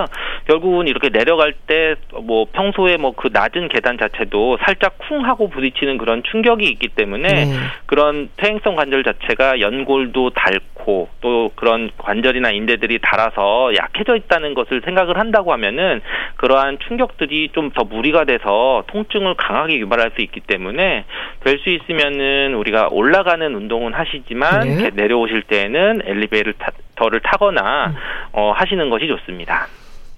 결국은 0.46 0.86
이렇게 0.88 1.08
내려갈 1.10 1.52
때 1.66 1.96
뭐 2.22 2.46
평소에 2.52 2.96
뭐 2.96 3.10
그 3.12 3.28
낮은 3.32 3.68
계단 3.68 3.98
자체도 3.98 4.58
살짝 4.64 4.96
쿵 4.98 5.24
하고 5.24 5.48
부딪히는 5.50 5.98
그런 5.98 6.22
충격이 6.22 6.64
있기 6.64 6.88
때문에 6.88 7.28
네. 7.28 7.46
그런 7.86 8.30
퇴행성 8.36 8.76
관절 8.76 9.02
자체가 9.04 9.60
연골도 9.60 10.30
닳고 10.30 11.08
또 11.20 11.50
그런 11.56 11.90
관절이나 11.98 12.50
인대들이 12.50 13.00
닳아서 13.02 13.74
약해져 13.74 14.16
있다는 14.16 14.54
것을 14.54 14.80
생각을 14.84 15.18
한다고 15.18 15.52
하면은 15.52 16.00
그러한 16.40 16.78
충격들이 16.86 17.50
좀 17.52 17.70
더 17.74 17.84
무리가 17.84 18.24
돼서 18.24 18.82
통증을 18.88 19.34
강하게 19.34 19.78
유발할 19.78 20.10
수 20.16 20.22
있기 20.22 20.40
때문에 20.40 21.04
될 21.44 21.58
수 21.60 21.68
있으면은 21.70 22.54
우리가 22.54 22.88
올라가는 22.90 23.54
운동은 23.54 23.92
하시지만 23.92 24.60
네. 24.66 24.90
내려오실 24.94 25.42
때는 25.42 26.02
엘리베이터를 26.04 27.20
타거나 27.22 27.88
음. 27.88 27.94
어, 28.32 28.52
하시는 28.52 28.88
것이 28.90 29.06
좋습니다. 29.06 29.66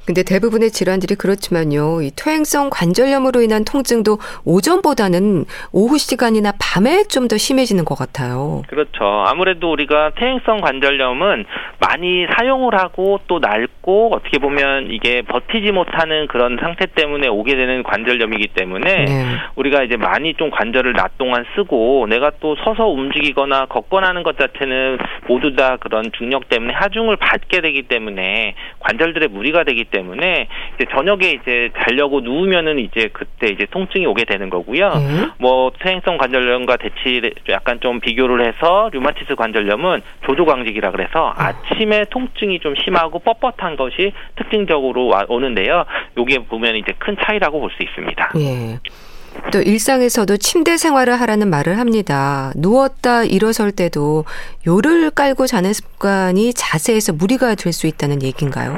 근데 0.04 0.22
대부분의 0.22 0.70
질환들이 0.70 1.14
그렇지만요. 1.14 2.02
이 2.02 2.10
퇴행성 2.16 2.70
관절염으로 2.70 3.40
인한 3.42 3.64
통증도 3.64 4.18
오전보다는 4.44 5.44
오후 5.72 5.98
시간이나 5.98 6.52
밤에 6.60 7.04
좀 7.04 7.22
더 7.32 7.38
심해지는 7.38 7.84
것 7.84 7.94
같아요. 7.94 8.62
그렇죠. 8.68 9.04
아무래도 9.26 9.70
우리가 9.72 10.10
퇴행성 10.18 10.60
관절염은 10.60 11.44
많이 11.78 12.26
사용을 12.36 12.74
하고 12.74 13.20
또 13.26 13.38
낡고 13.38 14.14
어떻게 14.14 14.38
보면 14.38 14.90
이게 14.90 15.22
버티지 15.22 15.72
못하는 15.72 16.26
그런 16.26 16.58
상태 16.60 16.86
때문에 16.86 17.28
오게 17.28 17.54
되는 17.56 17.84
관절염이기 17.84 18.48
때문에 18.48 19.04
네. 19.04 19.24
우리가 19.54 19.84
이제 19.84 19.96
많이 19.96 20.34
좀 20.34 20.50
관절을 20.50 20.94
낮 20.94 21.16
동안 21.16 21.44
쓰고 21.54 22.06
내가 22.10 22.32
또 22.40 22.56
서서 22.64 22.88
움직이거나 22.88 23.66
걷거나 23.66 24.08
하는 24.08 24.24
것 24.24 24.36
자체는 24.36 24.98
모두 25.28 25.54
다 25.54 25.76
그런 25.78 26.10
중력 26.18 26.48
때문에 26.48 26.74
하중을 26.74 27.16
받게 27.16 27.60
되기 27.60 27.82
때문에 27.82 28.54
관절들의 28.80 29.28
무리가 29.28 29.64
되기 29.64 29.84
때문에 29.92 30.48
이제 30.74 30.86
저녁에 30.90 31.30
이제 31.30 31.70
자려고 31.84 32.20
누우면은 32.20 32.78
이제 32.80 33.08
그때 33.12 33.46
이제 33.48 33.66
통증이 33.70 34.04
오게 34.06 34.24
되는 34.24 34.50
거고요. 34.50 34.88
음. 34.88 35.30
뭐 35.38 35.70
퇴행성 35.78 36.18
관절염과 36.18 36.78
대치 36.78 37.20
약간 37.48 37.78
좀 37.80 38.00
비교를 38.00 38.44
해서 38.46 38.90
류마티스 38.92 39.36
관절염은 39.36 40.02
조조광직이라 40.26 40.90
그래서 40.90 41.28
음. 41.28 41.40
아침에 41.40 42.06
통증이 42.10 42.58
좀 42.60 42.74
심하고 42.82 43.20
뻣뻣한 43.20 43.76
것이 43.76 44.12
특징적으로 44.36 45.06
와, 45.06 45.24
오는데요. 45.28 45.84
요게 46.16 46.46
보면 46.46 46.76
이제 46.76 46.92
큰 46.98 47.16
차이라고 47.24 47.60
볼 47.60 47.70
수 47.72 47.82
있습니다. 47.82 48.32
예. 48.38 48.78
또 49.50 49.62
일상에서도 49.62 50.36
침대 50.36 50.76
생활을 50.76 51.18
하라는 51.22 51.48
말을 51.48 51.78
합니다. 51.78 52.52
누웠다 52.54 53.24
일어설 53.24 53.72
때도 53.72 54.24
요를 54.66 55.10
깔고 55.10 55.46
자는 55.46 55.72
습관이 55.72 56.52
자세에서 56.52 57.14
무리가 57.14 57.54
될 57.54 57.72
수 57.72 57.86
있다는 57.86 58.22
얘기인가요? 58.22 58.76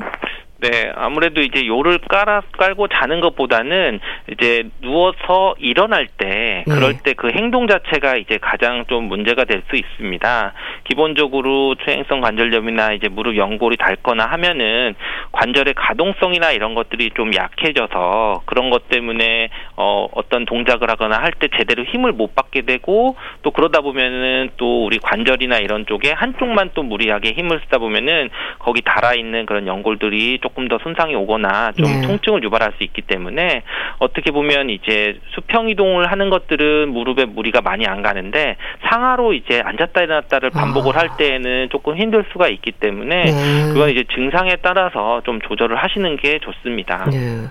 네, 0.65 0.91
아무래도 0.95 1.43
이제 1.43 1.67
요를 1.67 1.99
깔아 2.09 2.41
깔고 2.53 2.89
자는 2.89 3.21
것보다는 3.21 4.01
이제 4.33 4.63
누워서 4.81 5.55
일어날 5.59 6.07
때 6.07 6.65
그럴 6.67 6.95
네. 6.95 6.99
때그 7.05 7.33
행동 7.35 7.67
자체가 7.69 8.17
이제 8.17 8.39
가장 8.41 8.87
좀 8.87 9.05
문제가 9.05 9.45
될 9.45 9.65
수 9.69 9.77
있습니다. 9.77 10.53
기본적으로 10.85 11.75
퇴행성 11.87 12.21
관절염이나 12.21 12.93
이제 12.93 13.09
무릎 13.09 13.37
연골이 13.37 13.77
닳거나 13.79 14.27
하면은 14.27 14.95
관절의 15.33 15.75
가동성이나 15.75 16.53
이런 16.53 16.75
것들이 16.75 17.11
좀 17.17 17.35
약해져서 17.35 18.43
그런 18.45 18.69
것 18.71 18.89
때문에 18.89 19.49
어 19.77 20.07
어떤 20.13 20.45
동작을 20.47 20.91
하거나 20.91 21.17
할 21.19 21.35
때 21.39 21.49
제대로 21.57 21.83
힘을 21.83 22.13
못 22.13 22.35
받게 22.37 22.63
되고 22.63 23.17
또 23.43 23.51
그러다 23.51 23.81
보면은 23.81 24.51
또 24.57 24.85
우리 24.87 24.99
관절이나 24.99 25.59
이런 25.59 25.85
쪽에 25.87 26.13
한쪽만 26.13 26.71
또 26.75 26.83
무리하게 26.85 27.33
힘을 27.33 27.61
쓰다 27.65 27.79
보면은 27.79 28.31
거기 28.61 28.83
달아 28.83 29.15
있는 29.15 29.47
그런 29.47 29.67
연골들이 29.67 30.39
조금 30.43 30.54
조금 30.55 30.69
더 30.69 30.79
손상이 30.83 31.17
오거나 31.17 31.73
좀 31.73 31.85
네. 31.87 32.07
통증을 32.07 32.45
유발할 32.45 32.73
수 32.79 32.85
있기 32.85 33.03
때문에 33.03 33.65
어떻게 33.99 34.31
보면 34.31 34.71
이제 34.71 35.19
수평 35.35 35.69
이동을 35.69 36.11
하는 36.11 36.31
것들은 36.31 36.91
무릎에 36.91 37.25
무리가 37.25 37.61
많이 37.61 37.87
안 37.87 38.03
가는데 38.03 38.57
상하로 38.89 39.33
이제 39.35 39.61
앉았다 39.65 40.03
일어났다를 40.03 40.51
반복을 40.51 40.97
아. 40.97 41.01
할 41.01 41.11
때에는 41.17 41.69
조금 41.71 41.97
힘들 41.97 42.25
수가 42.33 42.49
있기 42.49 42.71
때문에 42.73 43.25
네. 43.25 43.73
그건 43.73 43.91
이제 43.91 44.05
증상에 44.15 44.57
따라서 44.63 45.21
좀 45.25 45.41
조절을 45.41 45.77
하시는 45.77 46.17
게 46.17 46.39
좋습니다. 46.39 47.07
네. 47.11 47.49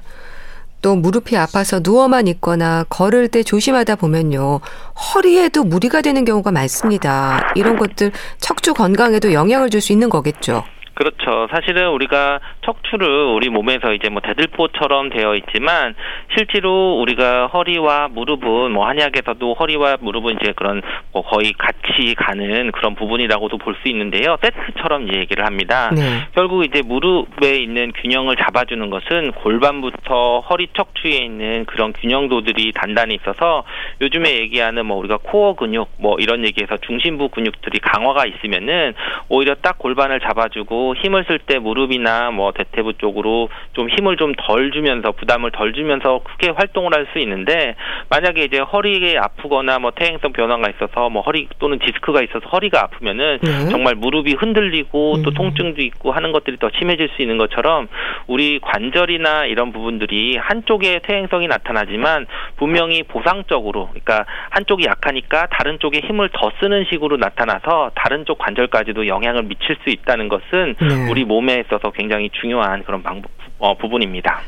또 0.82 0.96
무릎이 0.96 1.38
아파서 1.38 1.80
누워만 1.82 2.28
있거나 2.28 2.84
걸을 2.90 3.30
때 3.30 3.44
조심하다 3.44 3.96
보면요. 3.98 4.60
허리에도 4.96 5.64
무리가 5.64 6.02
되는 6.02 6.26
경우가 6.26 6.52
많습니다. 6.52 7.52
이런 7.56 7.78
것들 7.78 8.12
척추 8.38 8.74
건강에도 8.74 9.34
영향을 9.34 9.70
줄 9.70 9.82
수 9.82 9.92
있는 9.92 10.10
거겠죠. 10.10 10.64
그렇죠. 10.96 11.48
사실은 11.52 11.90
우리가 11.90 12.40
척추를 12.64 13.08
우리 13.36 13.50
몸에서 13.50 13.94
이제 13.94 14.10
뭐 14.10 14.22
대들보처럼 14.22 15.10
되어 15.10 15.36
있지만 15.36 15.94
실제로 16.36 17.00
우리가 17.02 17.48
허리와 17.48 18.08
무릎은 18.10 18.72
뭐 18.72 18.88
한의학에서도 18.88 19.54
허리와 19.54 19.98
무릎은 20.00 20.38
이제 20.42 20.54
그런 20.56 20.82
뭐 21.12 21.22
거의 21.24 21.54
같이 21.54 22.16
가는 22.16 22.72
그런 22.72 22.96
부분이라고도 22.96 23.58
볼 23.58 23.74
수 23.84 23.90
있는데요. 23.90 24.38
세트처럼 24.42 25.14
얘기를 25.14 25.46
합니다. 25.46 25.90
네. 25.94 26.02
결국 26.36 26.64
이제 26.64 26.82
무릎에 26.82 27.58
있는 27.58 27.92
균형을 27.92 28.36
잡아주는 28.38 28.90
것은 28.90 29.32
골반부터 29.34 30.42
허리 30.50 30.68
척추에 30.74 31.18
있는 31.18 31.66
그런 31.66 31.94
균형도들이 31.94 32.72
단단히 32.74 33.16
있어서 33.16 33.64
요즘에 34.02 34.40
얘기하는 34.40 34.86
뭐 34.86 34.98
우리가 34.98 35.18
코어 35.24 35.56
근육 35.56 35.90
뭐 35.98 36.18
이런 36.20 36.46
얘기에서 36.46 36.78
중심부 36.78 37.30
근육들이 37.30 37.80
강화가 37.80 38.26
있으면은 38.26 38.94
오히려 39.30 39.56
딱 39.56 39.78
골반을 39.80 40.20
잡아주고 40.22 40.96
힘을 40.96 41.26
쓸 41.28 41.40
때 41.40 41.60
무릎이나 41.60 42.32
뭐 42.32 42.53
대퇴부 42.54 42.94
쪽으로 42.98 43.50
좀 43.74 43.90
힘을 43.90 44.18
좀 44.18 44.34
덜 44.38 44.72
주면서 44.72 45.12
부담을 45.12 45.52
덜 45.52 45.74
주면서 45.74 46.22
크게 46.24 46.50
활동을 46.50 46.94
할 46.94 47.04
수 47.12 47.20
있는데 47.20 47.76
만약에 48.10 48.44
이제 48.46 48.60
허리에 48.60 49.18
아프거나 49.18 49.80
뭐 49.80 49.92
퇴행성 49.92 50.32
변화가 50.32 50.70
있어서 50.70 51.10
뭐 51.10 51.22
허리 51.22 51.48
또는 51.60 51.80
디스크가 51.80 52.22
있어서 52.24 52.48
허리가 52.48 52.82
아프면은 52.84 53.40
네. 53.42 53.70
정말 53.70 53.96
무릎이 53.96 54.34
흔들리고 54.34 55.22
또 55.24 55.32
음. 55.32 55.34
통증도 55.34 55.82
있고 55.82 56.12
하는 56.12 56.32
것들이 56.32 56.58
더 56.58 56.70
심해질 56.78 57.10
수 57.16 57.22
있는 57.22 57.38
것처럼 57.38 57.88
우리 58.28 58.60
관절이나 58.60 59.46
이런 59.46 59.72
부분들이 59.74 60.38
한쪽에 60.38 61.00
퇴행성이 61.04 61.48
나타나지만 61.48 62.26
분명히 62.58 63.04
보상적으로 63.04 63.90
그러니까 63.90 64.26
한쪽이 64.52 64.86
약하니까 64.86 65.48
다른 65.52 65.80
쪽에 65.80 66.00
힘을 66.00 66.30
더 66.34 66.52
쓰는 66.62 66.86
식으로 66.90 67.18
나타나서 67.18 67.92
다른 67.96 68.26
쪽 68.26 68.38
관절까지도 68.38 69.08
영향을 69.08 69.44
미칠 69.44 69.76
수 69.84 69.90
있다는 69.90 70.30
것은 70.30 70.76
네. 70.80 71.12
우리 71.12 71.26
몸에 71.26 71.64
있어서 71.66 71.92
굉장히 71.92 72.30
중요한 72.44 72.84
그런 72.84 73.02
방법 73.02 73.32
어, 73.58 73.78
부분입니다. 73.78 74.42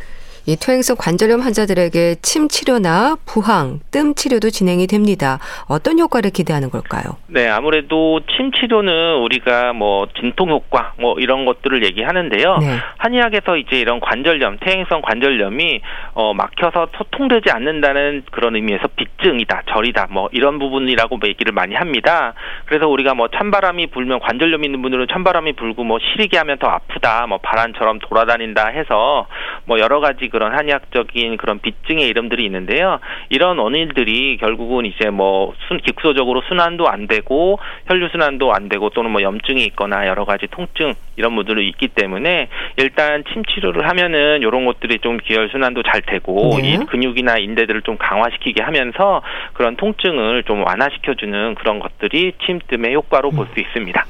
이 0.47 0.55
퇴행성 0.55 0.95
관절염 0.99 1.41
환자들에게 1.41 2.17
침 2.21 2.47
치료나 2.47 3.15
부항, 3.25 3.79
뜸 3.89 4.13
치료도 4.13 4.51
진행이 4.51 4.85
됩니다. 4.85 5.39
어떤 5.67 5.97
효과를 5.97 6.29
기대하는 6.29 6.69
걸까요? 6.69 7.17
네, 7.25 7.47
아무래도 7.47 8.19
침 8.37 8.51
치료는 8.51 9.23
우리가 9.23 9.73
뭐 9.73 10.07
진통 10.19 10.51
효과 10.51 10.93
뭐 10.99 11.15
이런 11.17 11.45
것들을 11.45 11.83
얘기하는데요. 11.83 12.57
네. 12.57 12.77
한의학에서 12.97 13.57
이제 13.57 13.79
이런 13.79 13.99
관절염, 13.99 14.59
퇴행성 14.61 15.01
관절염이 15.01 15.81
어 16.13 16.35
막혀서 16.35 16.89
소통되지 16.95 17.49
않는다는 17.49 18.23
그런 18.31 18.55
의미에서 18.55 18.87
빗증이다, 18.95 19.63
절이다, 19.73 20.09
뭐 20.11 20.29
이런 20.31 20.59
부분이라고 20.59 21.19
얘기를 21.25 21.53
많이 21.53 21.73
합니다. 21.73 22.35
그래서 22.65 22.87
우리가 22.87 23.15
뭐 23.15 23.29
찬바람이 23.29 23.87
불면 23.87 24.19
관절염 24.19 24.63
있는 24.63 24.83
분들은 24.83 25.07
찬바람이 25.11 25.53
불고 25.53 25.83
뭐 25.83 25.97
시리게 25.99 26.37
하면 26.37 26.59
더 26.59 26.67
아프다, 26.67 27.25
뭐 27.25 27.39
바람처럼 27.39 27.97
돌아다닌다 27.97 28.67
해서 28.67 29.25
뭐 29.65 29.79
여러 29.79 29.99
가지 29.99 30.29
그런 30.35 30.53
한의학적인 30.53 31.37
그런 31.37 31.59
빚증의 31.59 32.09
이름들이 32.09 32.43
있는데요. 32.43 32.99
이런 33.29 33.57
원인들이 33.57 34.35
결국은 34.35 34.85
이제 34.85 35.09
뭐 35.09 35.53
순, 35.69 35.77
기초적으로 35.77 36.41
순환도 36.41 36.89
안 36.89 37.07
되고 37.07 37.57
혈류 37.87 38.09
순환도 38.09 38.53
안 38.53 38.67
되고 38.67 38.89
또는 38.89 39.11
뭐 39.11 39.21
염증이 39.21 39.63
있거나 39.67 40.07
여러 40.07 40.25
가지 40.25 40.47
통증 40.51 40.93
이런 41.15 41.33
분들이 41.37 41.69
있기 41.69 41.87
때문에 41.87 42.49
일단 42.75 43.23
침 43.31 43.45
치료를 43.45 43.87
하면은 43.87 44.41
이런 44.41 44.65
것들이 44.65 44.99
좀 44.99 45.19
기혈 45.23 45.47
순환도 45.51 45.83
잘 45.83 46.01
되고 46.01 46.57
네. 46.61 46.73
이 46.73 46.77
근육이나 46.79 47.37
인대들을 47.37 47.83
좀 47.83 47.95
강화시키게 47.97 48.61
하면서 48.61 49.21
그런 49.53 49.77
통증을 49.77 50.43
좀 50.43 50.65
완화시켜주는 50.65 51.55
그런 51.55 51.79
것들이 51.79 52.33
침뜸의 52.45 52.93
효과로 52.93 53.31
볼 53.31 53.45
수 53.53 53.61
있습니다. 53.61 54.05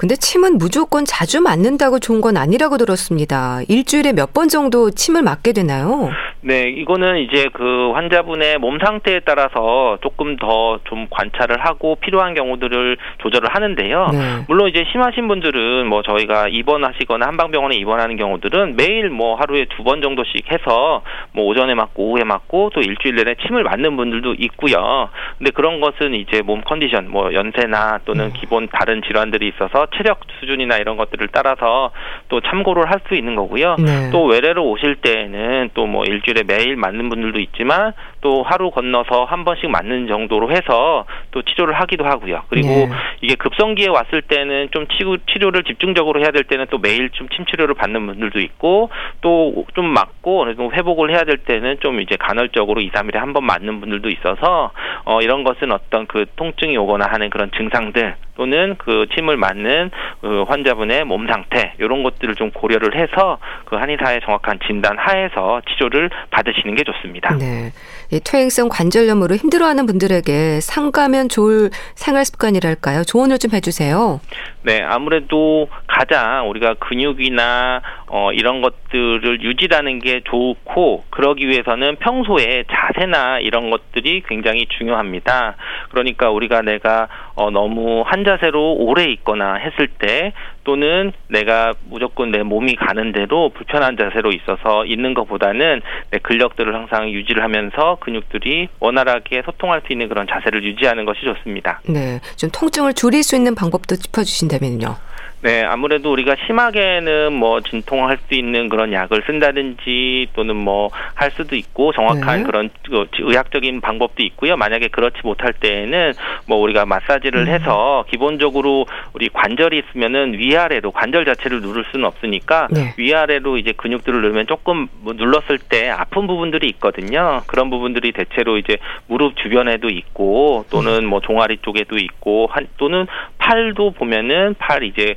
근데 0.00 0.16
침은 0.16 0.56
무조건 0.56 1.04
자주 1.04 1.42
맞는다고 1.42 1.98
좋은 1.98 2.22
건 2.22 2.38
아니라고 2.38 2.78
들었습니다. 2.78 3.60
일주일에 3.68 4.14
몇 4.14 4.30
번 4.32 4.48
정도 4.48 4.90
침을 4.90 5.20
맞게 5.22 5.52
되나요? 5.52 6.08
네, 6.42 6.70
이거는 6.70 7.18
이제 7.18 7.50
그 7.52 7.90
환자분의 7.92 8.56
몸 8.58 8.78
상태에 8.82 9.20
따라서 9.26 9.98
조금 10.02 10.36
더 10.36 10.78
좀 10.84 11.06
관찰을 11.10 11.60
하고 11.66 11.96
필요한 11.96 12.32
경우들을 12.34 12.96
조절을 13.18 13.48
하는데요. 13.54 14.08
네. 14.12 14.18
물론 14.48 14.68
이제 14.70 14.84
심하신 14.90 15.28
분들은 15.28 15.86
뭐 15.86 16.02
저희가 16.02 16.48
입원하시거나 16.48 17.26
한방병원에 17.26 17.76
입원하는 17.76 18.16
경우들은 18.16 18.76
매일 18.76 19.10
뭐 19.10 19.34
하루에 19.34 19.66
두 19.76 19.82
번 19.84 20.00
정도씩 20.00 20.50
해서 20.50 21.02
뭐 21.32 21.44
오전에 21.46 21.74
맞고 21.74 22.02
오후에 22.10 22.24
맞고 22.24 22.70
또 22.72 22.80
일주일 22.80 23.16
내내 23.16 23.34
침을 23.46 23.64
맞는 23.64 23.96
분들도 23.96 24.34
있고요. 24.38 25.10
근데 25.38 25.50
그런 25.50 25.80
것은 25.80 26.14
이제 26.14 26.40
몸 26.42 26.60
컨디션 26.62 27.10
뭐 27.10 27.34
연세나 27.34 27.98
또는 28.06 28.30
네. 28.32 28.40
기본 28.40 28.68
다른 28.72 29.02
질환들이 29.02 29.48
있어서 29.48 29.86
체력 29.96 30.20
수준이나 30.38 30.76
이런 30.78 30.96
것들을 30.96 31.28
따라서 31.32 31.90
또 32.28 32.40
참고를 32.40 32.90
할 32.90 33.00
수 33.08 33.14
있는 33.14 33.34
거고요. 33.34 33.76
네. 33.78 34.10
또 34.12 34.26
외래로 34.26 34.62
오실 34.68 34.96
때에는 34.96 35.70
또 35.74 35.86
뭐 35.86 36.04
일주일에 36.04 36.42
매일 36.46 36.76
맞는 36.76 37.08
분들도 37.08 37.40
있지만 37.40 37.92
또 38.20 38.42
하루 38.42 38.70
건너서 38.70 39.24
한 39.24 39.44
번씩 39.44 39.70
맞는 39.70 40.06
정도로 40.08 40.50
해서 40.50 41.04
또 41.30 41.42
치료를 41.42 41.74
하기도 41.74 42.04
하고요. 42.04 42.42
그리고 42.48 42.68
네. 42.68 42.88
이게 43.20 43.34
급성기에 43.34 43.88
왔을 43.88 44.22
때는 44.22 44.68
좀 44.72 44.86
치료, 44.88 45.16
치료를 45.26 45.64
집중적으로 45.64 46.20
해야 46.20 46.30
될 46.30 46.44
때는 46.44 46.66
또 46.70 46.78
매일 46.78 47.10
좀 47.10 47.28
침 47.30 47.46
치료를 47.46 47.74
받는 47.74 48.06
분들도 48.06 48.40
있고 48.40 48.90
또 49.20 49.64
좀 49.74 49.86
맞고 49.86 50.40
그래도 50.44 50.72
회복을 50.72 51.10
해야 51.10 51.22
될 51.24 51.38
때는 51.38 51.78
좀 51.80 52.00
이제 52.00 52.16
간헐적으로 52.16 52.80
2, 52.80 52.90
3일에 52.90 53.16
한 53.16 53.32
번 53.32 53.44
맞는 53.44 53.80
분들도 53.80 54.08
있어서 54.10 54.72
어 55.04 55.20
이런 55.22 55.44
것은 55.44 55.70
어떤 55.70 56.06
그 56.06 56.26
통증이 56.36 56.76
오거나 56.76 57.06
하는 57.08 57.30
그런 57.30 57.50
증상들 57.56 58.16
또는 58.36 58.74
그 58.78 59.06
침을 59.14 59.36
맞는 59.36 59.90
그 60.22 60.42
환자분의 60.48 61.04
몸 61.04 61.26
상태 61.28 61.74
이런 61.78 62.02
것들을 62.02 62.34
좀 62.36 62.50
고려를 62.50 62.96
해서 62.96 63.38
그 63.66 63.76
한의사의 63.76 64.20
정확한 64.24 64.58
진단 64.66 64.96
하에서 64.98 65.60
치료를 65.68 66.10
받으시는 66.30 66.74
게 66.74 66.82
좋습니다. 66.84 67.36
네. 67.36 67.70
이 68.12 68.20
퇴행성 68.20 68.68
관절염으로 68.68 69.36
힘들어하는 69.36 69.86
분들에게 69.86 70.60
상가면 70.60 71.28
좋을 71.28 71.70
생활 71.94 72.24
습관이랄까요? 72.24 73.04
조언을 73.04 73.38
좀 73.38 73.52
해주세요. 73.52 74.20
네, 74.62 74.82
아무래도 74.82 75.68
가장 75.86 76.50
우리가 76.50 76.74
근육이나 76.74 77.80
어, 78.08 78.32
이런 78.32 78.60
것들을 78.60 79.42
유지하는 79.42 80.00
게 80.00 80.20
좋고 80.24 81.04
그러기 81.10 81.48
위해서는 81.48 81.96
평소에 81.96 82.64
자세나 82.70 83.40
이런 83.40 83.70
것들이 83.70 84.22
굉장히 84.28 84.66
중요합니다. 84.78 85.56
그러니까 85.90 86.30
우리가 86.30 86.62
내가 86.62 87.08
어, 87.34 87.50
너무 87.50 88.02
한 88.06 88.24
자세로 88.24 88.74
오래 88.74 89.04
있거나 89.04 89.54
했을 89.54 89.88
때 89.88 90.32
또는 90.64 91.12
내가 91.28 91.72
무조건 91.88 92.30
내 92.30 92.42
몸이 92.42 92.76
가는 92.76 93.12
대로 93.12 93.48
불편한 93.50 93.96
자세로 93.96 94.30
있어서 94.32 94.84
있는 94.84 95.14
것보다는 95.14 95.80
내 96.10 96.18
근력들을 96.18 96.74
항상 96.74 97.10
유지를 97.10 97.42
하면서 97.42 97.96
근육들이 98.00 98.68
원활하게 98.78 99.42
소통할 99.46 99.82
수 99.86 99.92
있는 99.92 100.08
그런 100.08 100.26
자세를 100.26 100.62
유지하는 100.64 101.06
것이 101.06 101.22
좋습니다. 101.22 101.80
네, 101.88 102.20
좀 102.36 102.50
통증을 102.52 102.92
줄일 102.94 103.22
수 103.22 103.36
있는 103.36 103.54
방법도 103.54 103.96
짚어주신 103.96 104.48
다면요. 104.50 104.96
네, 105.42 105.62
아무래도 105.62 106.12
우리가 106.12 106.36
심하게는 106.46 107.32
뭐 107.32 107.60
진통할 107.60 108.18
수 108.28 108.34
있는 108.34 108.68
그런 108.68 108.92
약을 108.92 109.22
쓴다든지 109.26 110.28
또는 110.34 110.56
뭐 110.56 110.90
할 111.20 111.30
수도 111.32 111.54
있고 111.54 111.92
정확한 111.92 112.38
네. 112.38 112.44
그런 112.44 112.70
그 112.88 113.06
의학적인 113.18 113.82
방법도 113.82 114.22
있고요. 114.22 114.56
만약에 114.56 114.88
그렇지 114.88 115.18
못할 115.22 115.52
때에는 115.52 116.14
뭐 116.46 116.58
우리가 116.58 116.86
마사지를 116.86 117.42
음. 117.42 117.48
해서 117.48 118.04
기본적으로 118.08 118.86
우리 119.12 119.28
관절이 119.28 119.78
있으면은 119.78 120.38
위아래로 120.38 120.92
관절 120.92 121.26
자체를 121.26 121.60
누를 121.60 121.84
수는 121.90 122.06
없으니까 122.06 122.68
네. 122.70 122.94
위아래로 122.96 123.58
이제 123.58 123.72
근육들을 123.76 124.20
누르면 124.20 124.46
조금 124.46 124.88
뭐 125.02 125.12
눌렀을 125.12 125.58
때 125.58 125.90
아픈 125.90 126.26
부분들이 126.26 126.68
있거든요. 126.70 127.42
그런 127.46 127.68
부분들이 127.68 128.12
대체로 128.12 128.56
이제 128.56 128.78
무릎 129.06 129.36
주변에도 129.36 129.90
있고 129.90 130.64
또는 130.70 131.04
음. 131.04 131.06
뭐 131.06 131.20
종아리 131.20 131.58
쪽에도 131.58 131.98
있고 131.98 132.48
한 132.50 132.66
또는 132.78 133.06
팔도 133.36 133.92
보면은 133.92 134.54
팔 134.58 134.84
이제 134.84 135.16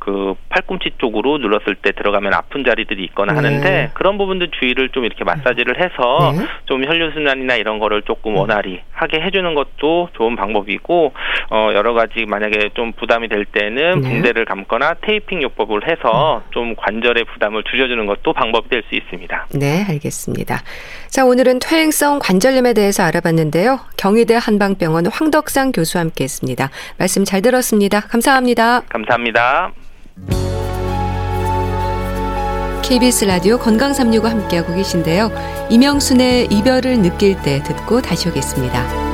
그 0.01 0.33
팔꿈치 0.49 0.91
쪽으로 0.97 1.37
눌렀을 1.37 1.75
때 1.75 1.91
들어가면 1.91 2.33
아픈 2.33 2.65
자리들이 2.65 3.03
있거나 3.05 3.33
네. 3.33 3.35
하는데 3.37 3.91
그런 3.93 4.17
부분들 4.17 4.49
주의를 4.59 4.89
좀 4.89 5.05
이렇게 5.05 5.23
마사지를 5.23 5.77
해서 5.79 6.33
네. 6.35 6.45
좀 6.65 6.83
혈류순환이나 6.83 7.55
이런 7.55 7.77
거를 7.77 8.01
조금 8.01 8.35
원활히 8.35 8.81
하게 8.91 9.21
해주는 9.21 9.53
것도 9.53 10.09
좋은 10.13 10.35
방법이고 10.35 11.13
어 11.51 11.69
여러 11.73 11.93
가지 11.93 12.25
만약에 12.25 12.71
좀 12.73 12.93
부담이 12.93 13.29
될 13.29 13.45
때는 13.45 14.01
네. 14.01 14.09
붕대를 14.09 14.45
감거나 14.45 14.95
테이핑 15.01 15.43
요법을 15.43 15.87
해서 15.87 16.41
좀 16.49 16.75
관절의 16.75 17.25
부담을 17.25 17.63
줄여주는 17.63 18.03
것도 18.07 18.33
방법이 18.33 18.69
될 18.69 18.81
수 18.89 18.95
있습니다. 18.95 19.47
네, 19.53 19.85
알겠습니다. 19.87 20.61
자, 21.09 21.23
오늘은 21.25 21.59
퇴행성 21.59 22.17
관절염에 22.19 22.73
대해서 22.73 23.03
알아봤는데요. 23.03 23.79
경희대 23.97 24.37
한방병원 24.41 25.05
황덕상 25.05 25.71
교수와 25.71 26.01
함께했습니다. 26.05 26.69
말씀 26.97 27.23
잘 27.23 27.43
들었습니다. 27.43 27.99
감사합니다. 28.01 28.81
감사합니다. 28.89 29.71
KBS 32.83 33.25
라디오 33.25 33.57
건강 33.57 33.93
365 33.93 34.27
함께하고 34.27 34.75
계신데요. 34.75 35.31
이명순의 35.69 36.47
이별을 36.51 37.01
느낄 37.01 37.41
때 37.41 37.63
듣고 37.63 38.01
다시 38.01 38.27
오겠습니다. 38.27 39.11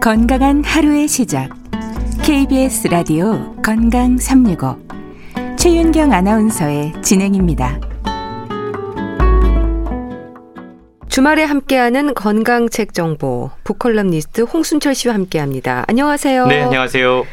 건강한 0.00 0.62
하루의 0.62 1.08
시작. 1.08 1.55
KBS 2.26 2.88
라디오 2.88 3.54
건강 3.62 4.18
365. 4.18 4.76
최윤경 5.56 6.12
아나운서의 6.12 6.94
진행입니다. 7.00 7.78
주말에 11.08 11.44
함께하는 11.44 12.14
건강책 12.14 12.94
정보 12.94 13.52
북컬럼니스트 13.62 14.40
홍순철 14.40 14.96
씨와 14.96 15.14
함께합니다. 15.14 15.84
안녕하세요. 15.86 16.48
네, 16.48 16.62
안녕하세요. 16.62 17.24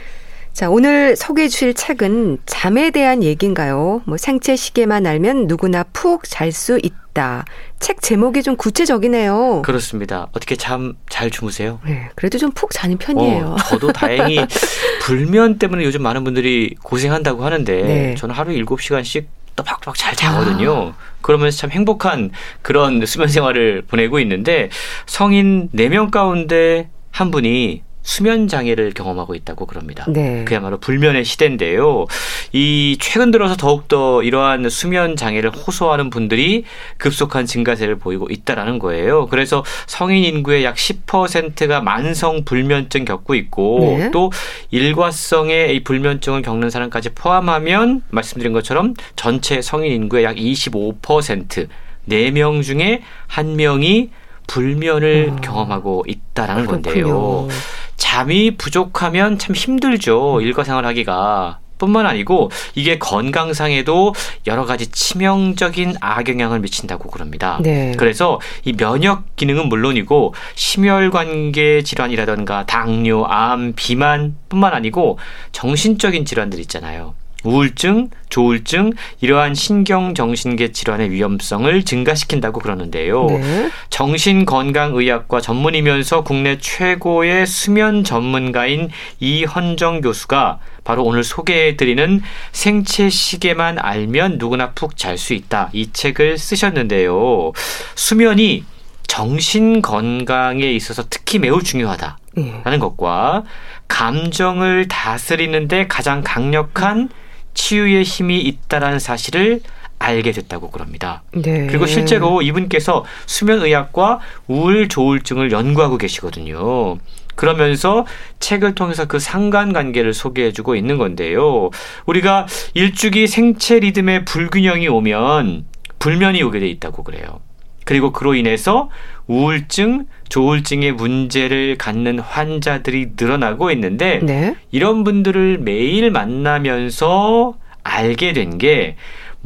자, 0.54 0.70
오늘 0.70 1.16
소개해 1.16 1.48
주실 1.48 1.74
책은 1.74 2.38
잠에 2.46 2.92
대한 2.92 3.24
얘기인가요? 3.24 4.04
뭐 4.06 4.18
생체 4.18 4.56
시계만 4.56 5.06
알면 5.08 5.48
누구나 5.48 5.84
푹 5.94 6.24
잘 6.26 6.52
수 6.52 6.80
있다. 6.84 7.46
책 7.80 8.02
제목이 8.02 8.44
좀 8.44 8.56
구체적이네요. 8.56 9.64
그렇습니다. 9.66 10.28
어떻게 10.34 10.56
잠 10.56 10.94
잘 11.10 11.32
주무세요? 11.32 11.80
네, 11.86 12.10
그래도 12.16 12.38
좀 12.38 12.52
푹 12.52 12.70
자는 12.72 12.98
편이에요. 13.00 13.46
어, 13.46 13.58
저도 13.70 13.92
다행히 13.92 14.46
불면 15.02 15.58
때문에 15.58 15.84
요즘 15.86 16.04
많은 16.04 16.24
분들이 16.24 16.76
고생한다고 16.84 17.44
하는데 17.44 17.82
네. 17.82 18.16
저는 18.16 18.36
하루 18.36 18.52
7시간씩 18.52 19.26
또박또박 19.56 19.96
잘 19.98 20.16
자거든요. 20.16 20.90
아. 20.90 20.96
그러면서 21.22 21.58
참 21.58 21.72
행복한 21.72 22.30
그런 22.62 23.04
수면 23.08 23.28
생활을 23.28 23.84
보내고 23.88 24.20
있는데 24.20 24.70
성인 25.08 25.70
4명 25.74 26.12
가운데 26.12 26.90
한 27.10 27.32
분이 27.32 27.82
수면 28.04 28.48
장애를 28.48 28.94
경험하고 28.94 29.34
있다고 29.34 29.66
그럽니다. 29.66 30.06
네. 30.10 30.44
그야말로 30.46 30.78
불면의 30.78 31.24
시대인데요. 31.24 32.06
이 32.52 32.98
최근 33.00 33.32
들어서 33.32 33.56
더욱더 33.56 34.22
이러한 34.22 34.70
수면 34.70 35.16
장애를 35.16 35.52
호소하는 35.52 36.10
분들이 36.10 36.66
급속한 36.98 37.46
증가세를 37.46 37.98
보이고 37.98 38.28
있다라는 38.30 38.78
거예요. 38.80 39.28
그래서 39.28 39.64
성인 39.88 40.24
인구의 40.26 40.66
약 40.66 40.76
10%가 40.76 41.82
만성 41.82 42.44
불면증 42.44 43.06
겪고 43.06 43.36
있고 43.36 43.96
네. 43.98 44.12
또 44.12 44.32
일과성의 44.72 45.76
이 45.76 45.84
불면증을 45.84 46.42
겪는 46.42 46.70
사람까지 46.70 47.12
포함하면 47.16 48.04
말씀드린 48.10 48.52
것처럼 48.54 48.94
전체 49.16 49.62
성인 49.62 49.94
인구의 49.94 50.26
약 50.26 50.36
25% 50.36 51.68
4명 52.10 52.64
중에 52.64 53.02
1명이 53.30 54.10
불면을 54.48 55.32
음. 55.34 55.42
경험하고 55.42 56.04
있다라는 56.08 56.66
그렇군요. 56.68 57.04
건데요. 57.04 57.48
잠이 57.96 58.58
부족하면 58.58 59.40
참 59.40 59.56
힘들죠. 59.56 60.42
일과생활 60.42 60.86
하기가. 60.86 61.60
뿐만 61.80 62.06
아니고 62.06 62.50
이게 62.76 62.98
건강상에도 62.98 64.14
여러 64.48 64.66
가지 64.66 64.88
치명적인 64.88 65.96
악영향을 66.00 66.60
미친다고 66.60 67.10
그럽니다. 67.10 67.60
네. 67.62 67.94
그래서 67.98 68.40
이 68.64 68.72
면역 68.74 69.36
기능은 69.36 69.68
물론이고 69.68 70.34
심혈관계 70.56 71.82
질환이라던가 71.84 72.66
당뇨, 72.66 73.26
암, 73.26 73.74
비만뿐만 73.76 74.74
아니고 74.74 75.20
정신적인 75.52 76.24
질환들 76.24 76.60
있잖아요. 76.62 77.16
우울증, 77.44 78.10
조울증 78.30 78.94
이러한 79.22 79.54
신경 79.54 80.16
정신계 80.16 80.72
질환의 80.72 81.12
위험성을 81.12 81.84
증가시킨다고 81.84 82.60
그러는데요. 82.60 83.26
네. 83.28 83.70
정신건강의학과 83.90 85.42
전문이면서 85.42 86.24
국내 86.24 86.58
최고의 86.58 87.46
수면 87.46 88.04
전문가인 88.04 88.90
이헌정 89.20 90.02
교수가 90.02 90.60
바로 90.84 91.04
오늘 91.04 91.24
소개해드리는 91.24 92.22
생체 92.52 93.10
시계만 93.10 93.78
알면 93.80 94.38
누구나 94.38 94.72
푹 94.72 94.98
잘 94.98 95.18
수 95.18 95.34
있다. 95.34 95.70
이 95.74 95.92
책을 95.94 96.38
쓰셨는데요. 96.38 97.52
수면이 97.96 98.64
정신 99.08 99.82
건강에 99.82 100.72
있어서 100.72 101.04
특히 101.10 101.38
매우 101.38 101.62
중요하다라는 101.62 102.16
네. 102.36 102.78
것과 102.80 103.44
감정을 103.88 104.88
다스리는데 104.88 105.88
가장 105.88 106.24
강력한 106.26 107.10
치유의 107.54 108.04
힘이 108.04 108.40
있다라는 108.42 109.00
사실을 109.00 109.62
알게 110.00 110.32
됐다고 110.32 110.70
그럽니다. 110.70 111.24
네. 111.32 111.68
그리고 111.68 111.86
실제로 111.86 112.42
이분께서 112.42 113.06
수면의학과 113.26 114.20
우울 114.48 114.90
조울증을 114.90 115.52
연구하고 115.52 115.98
계시거든요. 115.98 116.98
그러면서 117.36 118.06
책을 118.40 118.76
통해서 118.76 119.06
그 119.06 119.20
상관관계를 119.20 120.14
소개해주고 120.14 120.76
있는 120.76 120.98
건데요. 120.98 121.70
우리가 122.06 122.48
일주기 122.74 123.28
생체 123.28 123.80
리듬의 123.80 124.26
불균형이 124.26 124.88
오면 124.88 125.66
불면이 126.00 126.44
오게 126.44 126.60
돼 126.60 126.68
있다고 126.68 127.04
그래요. 127.04 127.40
그리고 127.86 128.12
그로 128.12 128.36
인해서 128.36 128.90
우울증, 129.28 130.06
조울증의 130.30 130.94
문제를 130.94 131.78
갖는 131.78 132.20
환자들이 132.20 133.12
늘어나고 133.20 133.72
있는데 133.72 134.20
네? 134.24 134.56
이런 134.72 135.04
분들을 135.04 135.60
매일 135.60 136.12
만나면서 136.12 137.56
알게 137.84 138.34
된 138.34 138.58
게 138.58 138.96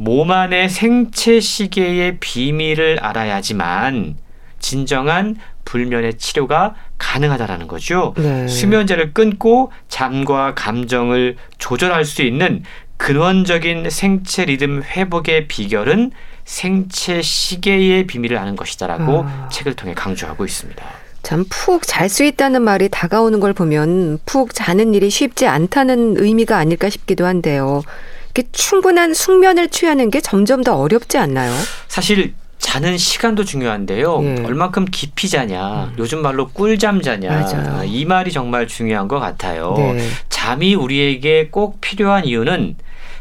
몸 0.00 0.30
안의 0.30 0.68
생체 0.68 1.40
시계의 1.40 2.18
비밀을 2.20 2.98
알아야지만 3.00 4.16
진정한 4.60 5.34
불면의 5.64 6.18
치료가 6.18 6.76
가능하다라는 6.98 7.66
거죠. 7.66 8.14
네. 8.16 8.46
수면제를 8.46 9.12
끊고 9.12 9.72
잠과 9.88 10.54
감정을 10.54 11.36
조절할 11.58 12.04
수 12.04 12.22
있는 12.22 12.62
근원적인 12.96 13.90
생체 13.90 14.44
리듬 14.44 14.82
회복의 14.84 15.48
비결은 15.48 16.12
생체 16.48 17.20
시계의 17.20 18.06
비밀을 18.06 18.38
아는 18.38 18.56
것이다라고 18.56 19.24
아. 19.26 19.48
책을 19.52 19.74
통해 19.74 19.92
강조하고 19.94 20.46
있습니다. 20.46 20.82
참 21.22 21.44
푹 21.50 21.86
잘 21.86 22.08
수 22.08 22.24
있다는 22.24 22.62
말이 22.62 22.88
다가오는 22.88 23.38
걸 23.38 23.52
보면 23.52 24.18
푹 24.24 24.54
자는 24.54 24.94
일이 24.94 25.10
쉽지 25.10 25.46
않다는 25.46 26.16
의미가 26.16 26.56
아닐까 26.56 26.88
싶기도 26.88 27.26
한데요. 27.26 27.82
충분한 28.52 29.12
숙면을 29.14 29.68
취하는 29.68 30.10
게 30.10 30.20
점점 30.22 30.62
더 30.62 30.76
어렵지 30.76 31.18
않나요? 31.18 31.52
사실 31.88 32.32
자는 32.58 32.96
시간도 32.96 33.44
중요한데요. 33.44 34.22
예. 34.22 34.44
얼만큼 34.44 34.86
깊이 34.90 35.28
자냐, 35.28 35.84
음. 35.90 35.94
요즘 35.98 36.22
말로 36.22 36.48
꿀잠 36.48 37.02
자냐, 37.02 37.28
맞아요. 37.30 37.84
이 37.84 38.04
말이 38.06 38.30
정말 38.32 38.66
중요한 38.68 39.06
것 39.08 39.18
같아요. 39.18 39.74
네. 39.76 40.08
잠이 40.30 40.74
우리에게 40.76 41.48
꼭 41.50 41.80
필요한 41.80 42.24
이유는 42.24 42.76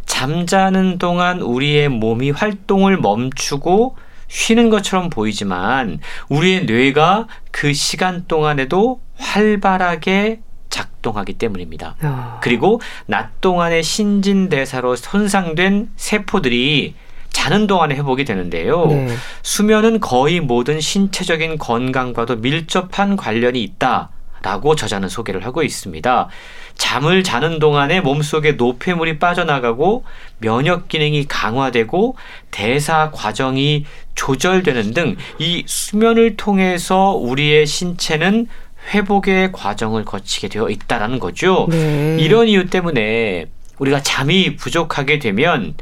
잠자는 0.07 0.97
동안 0.97 1.41
우리의 1.41 1.89
몸이 1.89 2.31
활동을 2.31 2.97
멈추고 2.97 3.95
쉬는 4.27 4.69
것처럼 4.69 5.09
보이지만 5.09 5.99
우리의 6.29 6.65
뇌가 6.65 7.27
그 7.51 7.73
시간 7.73 8.25
동안에도 8.27 8.99
활발하게 9.17 10.41
작동하기 10.69 11.33
때문입니다. 11.33 11.95
어. 12.01 12.39
그리고 12.41 12.81
낮 13.05 13.39
동안의 13.41 13.83
신진대사로 13.83 14.95
손상된 14.95 15.91
세포들이 15.95 16.95
자는 17.29 17.67
동안에 17.67 17.95
회복이 17.95 18.25
되는데요. 18.25 18.87
네. 18.87 19.15
수면은 19.43 19.99
거의 19.99 20.39
모든 20.39 20.81
신체적인 20.81 21.57
건강과도 21.59 22.37
밀접한 22.37 23.15
관련이 23.15 23.61
있다. 23.61 24.09
라고 24.41 24.75
저자는 24.75 25.09
소개를 25.09 25.45
하고 25.45 25.63
있습니다. 25.63 26.29
잠을 26.75 27.23
자는 27.23 27.59
동안에 27.59 28.01
몸속에 28.01 28.53
노폐물이 28.53 29.19
빠져나가고 29.19 30.03
면역 30.39 30.87
기능이 30.87 31.25
강화되고 31.27 32.15
대사 32.51 33.09
과정이 33.11 33.85
조절되는 34.15 34.93
등 34.93 35.15
이 35.39 35.63
수면을 35.65 36.37
통해서 36.37 37.11
우리의 37.11 37.65
신체는 37.65 38.47
회복의 38.93 39.51
과정을 39.51 40.05
거치게 40.05 40.47
되어 40.47 40.69
있다라는 40.69 41.19
거죠. 41.19 41.67
네. 41.69 42.17
이런 42.19 42.47
이유 42.47 42.69
때문에 42.69 43.45
우리가 43.79 44.01
잠이 44.01 44.55
부족하게 44.55 45.19
되면 45.19 45.75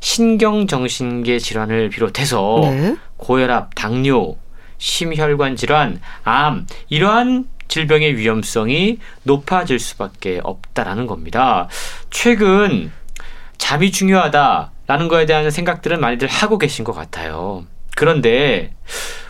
신경정신계 0.00 1.38
질환을 1.38 1.88
비롯해서 1.90 2.60
네. 2.62 2.96
고혈압, 3.16 3.74
당뇨, 3.74 4.36
심혈관 4.78 5.56
질환, 5.56 6.00
암 6.24 6.66
이러한 6.88 7.46
질병의 7.72 8.18
위험성이 8.18 8.98
높아질 9.22 9.78
수밖에 9.78 10.42
없다라는 10.44 11.06
겁니다. 11.06 11.68
최근 12.10 12.92
잠이 13.56 13.90
중요하다라는 13.90 15.08
거에 15.08 15.24
대한 15.24 15.50
생각들은 15.50 15.98
많이들 15.98 16.28
하고 16.28 16.58
계신 16.58 16.84
것 16.84 16.92
같아요. 16.92 17.64
그런데 17.96 18.74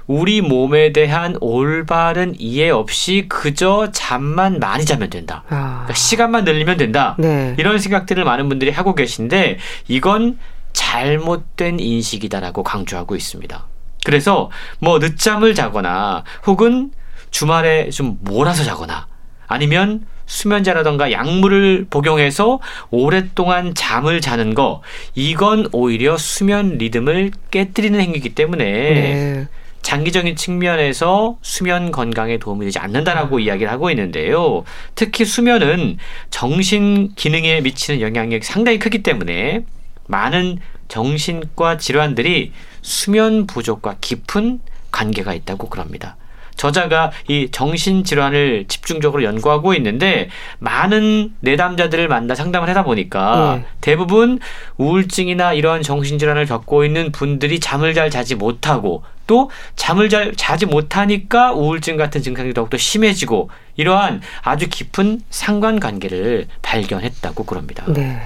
우리 0.09 0.41
몸에 0.41 0.93
대한 0.93 1.37
올바른 1.41 2.35
이해 2.37 2.71
없이 2.71 3.27
그저 3.29 3.93
잠만 3.93 4.59
많이 4.59 4.85
자면 4.85 5.09
된다. 5.09 5.45
아. 5.49 5.85
그러니까 5.85 5.95
시간만 5.95 6.43
늘리면 6.43 6.79
된다. 6.79 7.15
네. 7.21 7.55
이런 7.59 7.79
생각들을 7.79 8.25
많은 8.25 8.49
분들이 8.49 8.73
하고 8.73 8.97
계신데 8.97 9.59
이건 9.87 10.41
잘못된 10.73 11.79
인식이다라고 11.79 12.65
강조하고 12.65 13.15
있습니다. 13.15 13.67
그래서 14.05 14.51
뭐 14.81 14.99
늦잠을 14.99 15.55
자거나 15.55 16.25
혹은 16.45 16.91
주말에 17.33 17.91
좀 17.91 18.19
몰아서 18.21 18.63
자거나 18.63 19.09
아니면 19.49 20.07
수면제라던가 20.27 21.11
약물을 21.11 21.87
복용해서 21.91 22.61
오랫동안 22.91 23.75
잠을 23.75 24.21
자는 24.21 24.55
거 24.55 24.83
이건 25.17 25.69
오히려 25.73 26.17
수면 26.17 26.79
리듬을 26.79 27.33
깨뜨리는 27.51 28.01
행위이기 28.01 28.35
때문에 28.35 28.65
네. 28.65 29.49
장기적인 29.83 30.37
측면에서 30.37 31.37
수면 31.43 31.91
건강에 31.91 32.39
도움이 32.39 32.65
되지 32.67 32.79
않는다라고 32.79 33.37
음. 33.37 33.41
이야기를 33.41 33.71
하고 33.71 33.91
있는데요. 33.91 34.63
특히 34.95 35.25
수면은 35.25 35.99
정신 36.31 37.13
기능에 37.17 37.61
미치는 37.63 38.01
영향력이 38.01 38.45
상당히 38.45 38.79
크기 38.79 39.03
때문에 39.03 39.65
많은 40.07 40.59
정신과 40.87 41.79
질환들이 41.79 42.53
수면 42.81 43.47
부족과 43.47 43.97
깊은 44.01 44.61
관계가 44.93 45.35
있다고 45.35 45.69
그럽니다. 45.69 46.17
저자가 46.57 47.11
이 47.29 47.49
정신질환을 47.51 48.67
집중적으로 48.69 49.23
연구하고 49.25 49.75
있는데 49.75 50.29
많은 50.59 51.35
내담자들을 51.41 52.09
만나 52.09 52.35
상담을 52.35 52.69
하다 52.69 52.85
보니까 52.85 53.61
네. 53.61 53.67
대부분 53.81 54.39
우울증이나 54.77 55.55
이런 55.55 55.83
정신질환을 55.83 56.47
겪고 56.47 56.85
있는 56.85 57.13
분들이 57.13 57.61
잠을 57.61 57.95
잘 57.95 58.11
자지 58.11 58.35
못하고 58.35 59.03
또 59.27 59.51
잠을 59.77 60.09
잘 60.09 60.35
자지 60.35 60.67
못하니까 60.67 61.53
우울증 61.53 61.97
같은 61.97 62.23
증상이 62.23 62.53
더욱더 62.53 62.77
심해지고 62.77 63.51
이러한 63.77 64.21
아주 64.43 64.69
깊은 64.69 65.23
상관관계를 65.31 66.49
발견했다고 66.61 67.45
그럽니다. 67.45 67.85
네. 67.89 68.21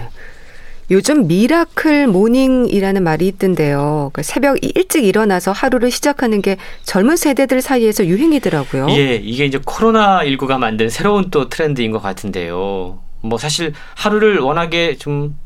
요즘 0.91 1.27
miracle 1.27 2.07
morning이라는 2.07 3.03
말이 3.03 3.27
있던데요. 3.29 4.11
그러니까 4.13 4.23
새벽 4.23 4.59
일찍 4.63 5.05
일어나서 5.05 5.53
하루를 5.53 5.91
시작하는 5.91 6.41
게 6.43 6.57
젊은 6.85 7.17
세대들 7.17 7.61
사이에서 7.61 8.07
유행이더라고요. 8.07 8.87
예, 8.91 9.17
이게 9.17 9.45
이제 9.45 9.61
코로나 9.65 10.21
19가 10.25 10.59
만든 10.59 10.89
새로운 10.89 11.31
또 11.31 11.49
트렌드인 11.49 11.91
것 11.91 12.01
같은데요. 12.01 13.01
뭐 13.21 13.39
사실 13.39 13.73
하루를 13.95 14.39
워낙에 14.39 14.97
좀 14.97 15.37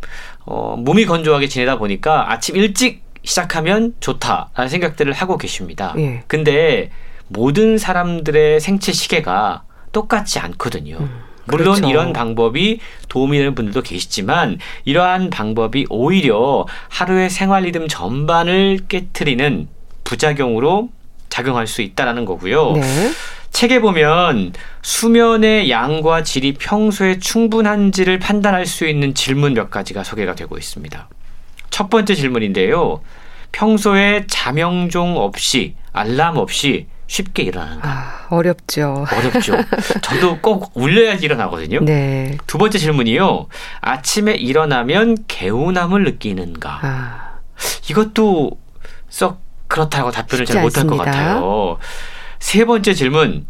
어, 0.45 0.77
무미건조하게 0.79 1.49
지내다 1.49 1.79
보니까 1.79 2.31
아침 2.33 2.57
일찍 2.57 3.03
시작하면 3.23 3.95
좋다라는 4.01 4.69
생각들을 4.69 5.13
하고 5.13 5.39
계십니다. 5.39 5.95
예. 5.99 6.23
근데 6.27 6.91
모든 7.29 7.79
사람들의 7.79 8.61
생체 8.61 8.93
시계가 8.93 9.63
똑같지 9.93 10.39
않거든요. 10.39 10.99
음. 11.01 11.30
물론 11.47 11.75
그렇죠. 11.75 11.89
이런 11.89 12.13
방법이 12.13 12.81
도움이 13.09 13.39
되는 13.39 13.55
분들도 13.55 13.83
계시지만 13.83 14.59
이러한 14.85 15.31
방법이 15.31 15.87
오히려 15.91 16.67
하루의 16.89 17.31
생활 17.31 17.65
리듬 17.65 17.89
전반을 17.89 18.81
깨뜨리는 18.89 19.69
부작용으로 20.05 20.91
작용할 21.29 21.67
수 21.67 21.83
있다라는 21.83 22.25
거고요. 22.25 22.73
네. 22.73 23.11
책에 23.51 23.81
보면 23.81 24.53
수면의 24.83 25.71
양과 25.71 26.23
질이 26.23 26.55
평소에 26.55 27.19
충분한지를 27.19 28.19
판단할 28.19 28.67
수 28.67 28.87
있는 28.87 29.15
질문 29.15 29.55
몇 29.55 29.71
가지가 29.71 30.05
소개가 30.05 30.35
되고 30.35 30.57
있습니다. 30.57 31.09
첫 31.71 31.91
번째 31.91 32.15
질문인데요. 32.15 33.01
평소에 33.53 34.25
자명종 34.29 35.17
없이 35.17 35.75
알람 35.93 36.37
없이 36.37 36.87
쉽게 37.11 37.43
일어나는가? 37.43 37.89
아, 37.89 38.27
어렵죠. 38.31 39.05
어렵죠. 39.13 39.55
저도 40.01 40.39
꼭 40.39 40.71
울려야지 40.75 41.25
일어나거든요. 41.25 41.81
네. 41.81 42.39
두 42.47 42.57
번째 42.57 42.79
질문이요. 42.79 43.49
아침에 43.81 44.35
일어나면 44.35 45.25
개운함을 45.27 46.05
느끼는가? 46.05 46.79
아. 46.81 47.31
이것도 47.91 48.53
썩 49.09 49.41
그렇다고 49.67 50.13
답변을 50.13 50.47
잘 50.47 50.63
못할 50.63 50.87
것 50.87 50.97
같아요. 50.99 51.79
세 52.39 52.65
번째 52.65 52.95
질문. 52.95 53.45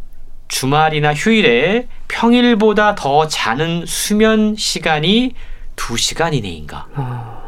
주말이나 0.48 1.12
휴일에 1.12 1.86
평일보다 2.08 2.94
더 2.94 3.28
자는 3.28 3.84
수면 3.86 4.56
시간이 4.56 5.34
두시간 5.76 6.32
이내인가? 6.32 6.86
어. 6.94 7.42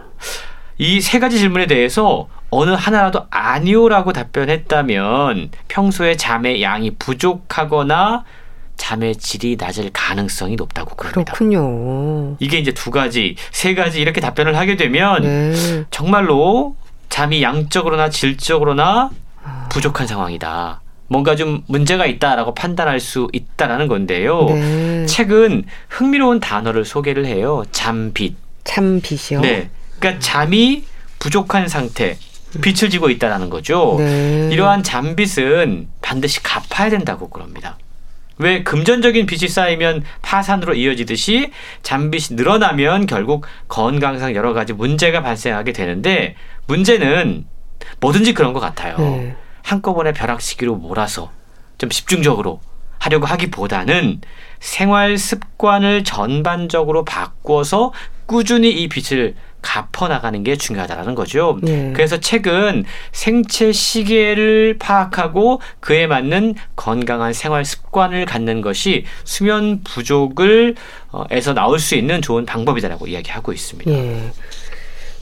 이세 0.77 1.19
가지 1.19 1.39
질문에 1.39 1.67
대해서 1.67 2.29
어느 2.55 2.71
하나라도 2.71 3.27
아니오라고 3.31 4.13
답변했다면 4.13 5.51
평소에 5.69 6.19
잠의 6.19 6.63
양이 6.63 6.91
부족하거나 6.91 8.25
잠의 8.77 9.17
질이 9.17 9.57
낮을 9.59 9.89
가능성이 9.95 10.57
높다고 10.57 10.95
그럽니다. 10.95 11.33
그렇군요. 11.33 12.37
이게 12.41 12.59
이제 12.59 12.73
두 12.73 12.91
가지, 12.91 13.37
세 13.53 13.75
가지 13.75 14.03
이렇게 14.03 14.21
답변을 14.21 14.55
하게 14.59 14.77
되면 14.77 15.23
네. 15.23 15.85
정말로 15.91 16.77
잠이 17.09 17.43
양적으로나 17.43 18.11
질적으로나 18.11 19.09
아. 19.43 19.69
부족한 19.71 20.07
상황이다. 20.07 20.83
뭔가 21.09 21.37
좀 21.37 21.63
문제가 21.69 22.05
있다라고 22.05 22.55
판단할 22.55 23.01
수 23.01 23.29
있다라는 23.33 23.89
건데요. 23.89 24.45
네. 24.45 25.07
책은 25.07 25.65
흥미로운 25.89 26.39
단어를 26.39 26.85
소개를 26.85 27.25
해요. 27.25 27.65
잠빛. 27.73 28.37
잠빛이요? 28.65 29.41
네. 29.41 29.71
그러니까 29.99 30.21
잠이 30.21 30.85
부족한 31.19 31.69
상태, 31.69 32.19
빛을 32.61 32.91
지고 32.91 33.09
있다는 33.09 33.51
거죠. 33.51 33.97
네. 33.99 34.49
이러한 34.53 34.83
잠빛은 34.83 35.89
반드시 36.03 36.43
갚아야 36.43 36.91
된다고 36.91 37.31
그럽니다. 37.31 37.79
왜 38.39 38.63
금전적인 38.63 39.27
빚이 39.27 39.49
쌓이면 39.49 40.05
파산으로 40.21 40.75
이어지듯이 40.75 41.51
잠빚이 41.83 42.35
늘어나면 42.35 43.07
결국 43.07 43.47
건강상 43.69 44.35
여러 44.35 44.53
가지 44.53 44.73
문제가 44.73 45.23
발생하게 45.23 45.73
되는데 45.73 46.35
문제는 46.67 47.47
뭐든지 48.01 48.35
그런 48.35 48.53
것 48.53 48.61
같아요. 48.61 48.99
네. 48.99 49.37
한꺼번에 49.63 50.13
벼락치기로 50.13 50.77
몰아서 50.77 51.31
좀 51.79 51.89
집중적으로 51.89 52.61
하려고 52.99 53.27
하기보다는 53.27 54.21
생활 54.61 55.19
습관을 55.19 56.05
전반적으로 56.05 57.05
바꿔서 57.05 57.93
꾸준히 58.27 58.71
이 58.71 58.89
빚을 58.89 59.35
갚아 59.63 60.09
나가는 60.09 60.43
게 60.43 60.57
중요하다라는 60.57 61.15
거죠. 61.15 61.59
네. 61.63 61.93
그래서 61.95 62.19
책은 62.21 62.85
생체 63.13 63.73
시계를 63.73 64.77
파악하고 64.79 65.61
그에 65.81 66.07
맞는 66.07 66.57
건강한 66.77 67.33
생활 67.33 67.65
습관을 67.65 68.27
갖는 68.27 68.61
것이 68.61 69.05
수면 69.25 69.81
부족을 69.85 70.75
어, 71.11 71.25
에서 71.31 71.55
나올 71.55 71.79
수 71.79 71.95
있는 71.95 72.21
좋은 72.21 72.45
방법이다라고 72.45 73.07
이야기하고 73.07 73.53
있습니다. 73.53 73.91
네. 73.91 74.33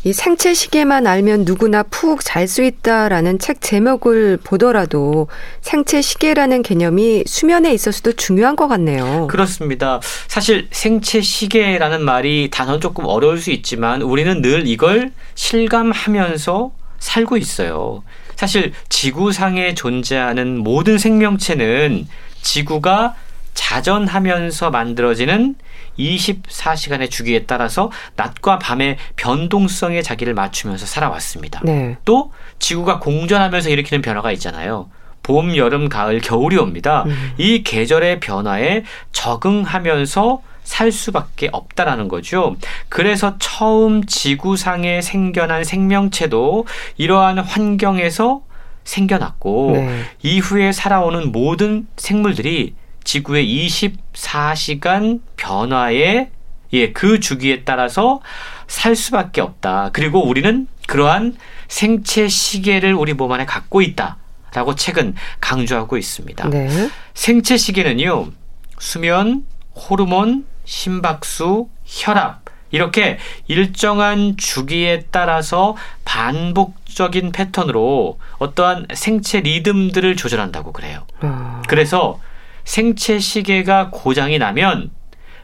이 0.02 0.14
생체 0.14 0.54
시계만 0.54 1.06
알면 1.06 1.44
누구나 1.44 1.82
푹 1.82 2.24
잘 2.24 2.48
수 2.48 2.62
있다라는 2.62 3.38
책 3.38 3.60
제목을 3.60 4.38
보더라도 4.42 5.28
생체 5.60 6.00
시계라는 6.00 6.62
개념이 6.62 7.24
수면에 7.26 7.72
있어서도 7.74 8.14
중요한 8.14 8.56
것 8.56 8.66
같네요. 8.66 9.26
그렇습니다. 9.30 10.00
사실 10.26 10.68
생체 10.72 11.20
시계라는 11.20 12.02
말이 12.02 12.48
단어 12.50 12.80
조금 12.80 13.04
어려울 13.04 13.38
수 13.38 13.50
있지만 13.50 14.00
우리는 14.00 14.40
늘 14.40 14.66
이걸 14.66 15.12
실감하면서 15.34 16.70
살고 16.98 17.36
있어요. 17.36 18.02
사실 18.36 18.72
지구상에 18.88 19.74
존재하는 19.74 20.58
모든 20.58 20.96
생명체는 20.96 22.08
지구가 22.42 23.14
자전하면서 23.54 24.70
만들어지는 24.70 25.56
24시간의 25.98 27.10
주기에 27.10 27.44
따라서 27.44 27.90
낮과 28.16 28.58
밤의 28.58 28.96
변동성에 29.16 30.02
자기를 30.02 30.34
맞추면서 30.34 30.86
살아왔습니다. 30.86 31.60
네. 31.64 31.96
또 32.04 32.32
지구가 32.58 33.00
공전하면서 33.00 33.70
일으키는 33.70 34.02
변화가 34.02 34.32
있잖아요. 34.32 34.88
봄, 35.22 35.56
여름, 35.56 35.88
가을, 35.88 36.20
겨울이 36.20 36.56
옵니다. 36.56 37.04
음. 37.06 37.32
이 37.36 37.62
계절의 37.62 38.20
변화에 38.20 38.84
적응하면서 39.12 40.42
살 40.64 40.92
수밖에 40.92 41.48
없다라는 41.52 42.08
거죠. 42.08 42.56
그래서 42.88 43.36
처음 43.38 44.04
지구상에 44.06 45.02
생겨난 45.02 45.64
생명체도 45.64 46.66
이러한 46.96 47.38
환경에서 47.38 48.42
생겨났고 48.84 49.72
네. 49.74 50.02
이후에 50.22 50.72
살아오는 50.72 51.32
모든 51.32 51.86
생물들이 51.96 52.74
지구의 53.04 53.46
24시간 53.66 55.20
변화에 55.36 56.30
예, 56.72 56.92
그 56.92 57.20
주기에 57.20 57.64
따라서 57.64 58.20
살 58.66 58.94
수밖에 58.94 59.40
없다. 59.40 59.90
그리고 59.92 60.24
우리는 60.24 60.68
그러한 60.86 61.36
생체 61.68 62.28
시계를 62.28 62.94
우리 62.94 63.12
몸 63.14 63.32
안에 63.32 63.46
갖고 63.46 63.82
있다. 63.82 64.16
라고 64.53 64.74
책은 64.74 65.14
강조하고 65.40 65.96
있습니다. 65.96 66.48
네. 66.51 66.90
생체 67.14 67.57
시계는요, 67.57 68.30
수면, 68.78 69.44
호르몬, 69.76 70.44
심박수, 70.64 71.68
혈압, 71.84 72.40
이렇게 72.72 73.18
일정한 73.46 74.36
주기에 74.36 75.07
따라서 75.11 75.76
반복적인 76.05 77.32
패턴으로 77.32 78.18
어떠한 78.38 78.86
생체 78.94 79.40
리듬들을 79.40 80.16
조절한다고 80.16 80.72
그래요. 80.72 81.05
아. 81.20 81.62
그래서 81.68 82.20
생체 82.64 83.18
시계가 83.18 83.90
고장이 83.90 84.38
나면 84.38 84.90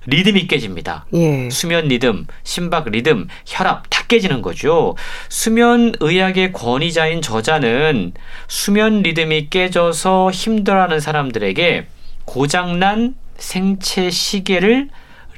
리듬이 0.06 0.46
깨집니다. 0.46 1.06
예. 1.14 1.50
수면 1.50 1.88
리듬, 1.88 2.26
심박 2.44 2.88
리듬, 2.90 3.26
혈압 3.44 3.84
다 3.90 4.04
깨지는 4.06 4.40
거죠. 4.40 4.94
수면 5.28 5.92
의학의 6.00 6.52
권위자인 6.52 7.22
저자는 7.22 8.12
수면 8.46 9.02
리듬이 9.02 9.50
깨져서 9.50 10.30
힘들어하는 10.30 11.00
사람들에게 11.00 11.86
고장난 12.24 13.16
생체 13.36 14.10
시계를 14.10 14.88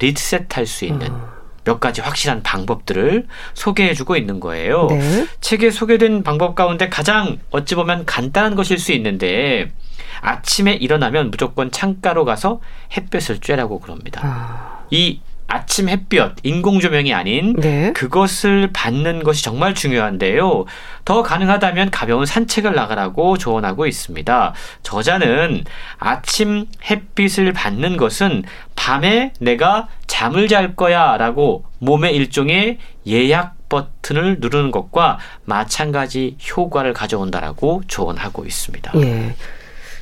리셋할 0.01 0.67
수 0.67 0.85
있는 0.85 1.11
어. 1.11 1.38
몇 1.69 1.81
가지 1.81 2.01
확실한 2.01 2.43
방법들을 2.43 3.27
소개해주고 3.53 4.17
있는 4.17 4.41
거예요. 4.41 4.87
네. 4.87 5.27
책에 5.43 5.71
소개된 5.71 6.23
방법 6.23 6.55
가운데 6.55 6.89
가장 6.89 7.37
어찌 7.51 7.75
보면 7.75 8.07
간단한 8.07 8.55
것일 8.55 8.79
수 8.79 8.93
있는데 8.93 9.71
아침에 10.23 10.73
일어나면 10.73 11.31
무조건 11.31 11.71
창가로 11.71 12.25
가서 12.25 12.61
햇볕을 12.97 13.41
쬐라고 13.41 13.83
그럽니다. 13.83 14.23
아. 14.25 14.87
이 14.91 15.21
아침 15.49 15.89
햇볕, 15.89 16.37
인공 16.43 16.79
조명이 16.79 17.15
아닌 17.15 17.55
네. 17.57 17.93
그것을 17.95 18.69
받는 18.73 19.25
것이 19.25 19.43
정말 19.43 19.75
중요한데요. 19.75 20.67
더 21.07 21.23
가능하다면 21.23 21.91
가벼운 21.91 22.27
산책을 22.27 22.75
나가라고 22.75 23.39
조언하고 23.39 23.87
있습니다. 23.87 24.55
저자는 24.83 25.65
아침 25.97 26.67
햇빛을 26.89 27.55
받는 27.55 27.97
것은 27.97 28.45
밤에 28.77 29.33
내가 29.41 29.89
잠을 30.07 30.49
잘 30.49 30.77
거야 30.77 31.17
라고 31.17 31.65
몸의 31.79 32.15
일종의 32.15 32.79
예약 33.07 33.57
버튼을 33.71 34.39
누르는 34.41 34.71
것과 34.71 35.19
마찬가지 35.45 36.37
효과를 36.57 36.93
가져온다라고 36.93 37.83
조언하고 37.87 38.45
있습니다. 38.45 38.93
예. 38.97 39.35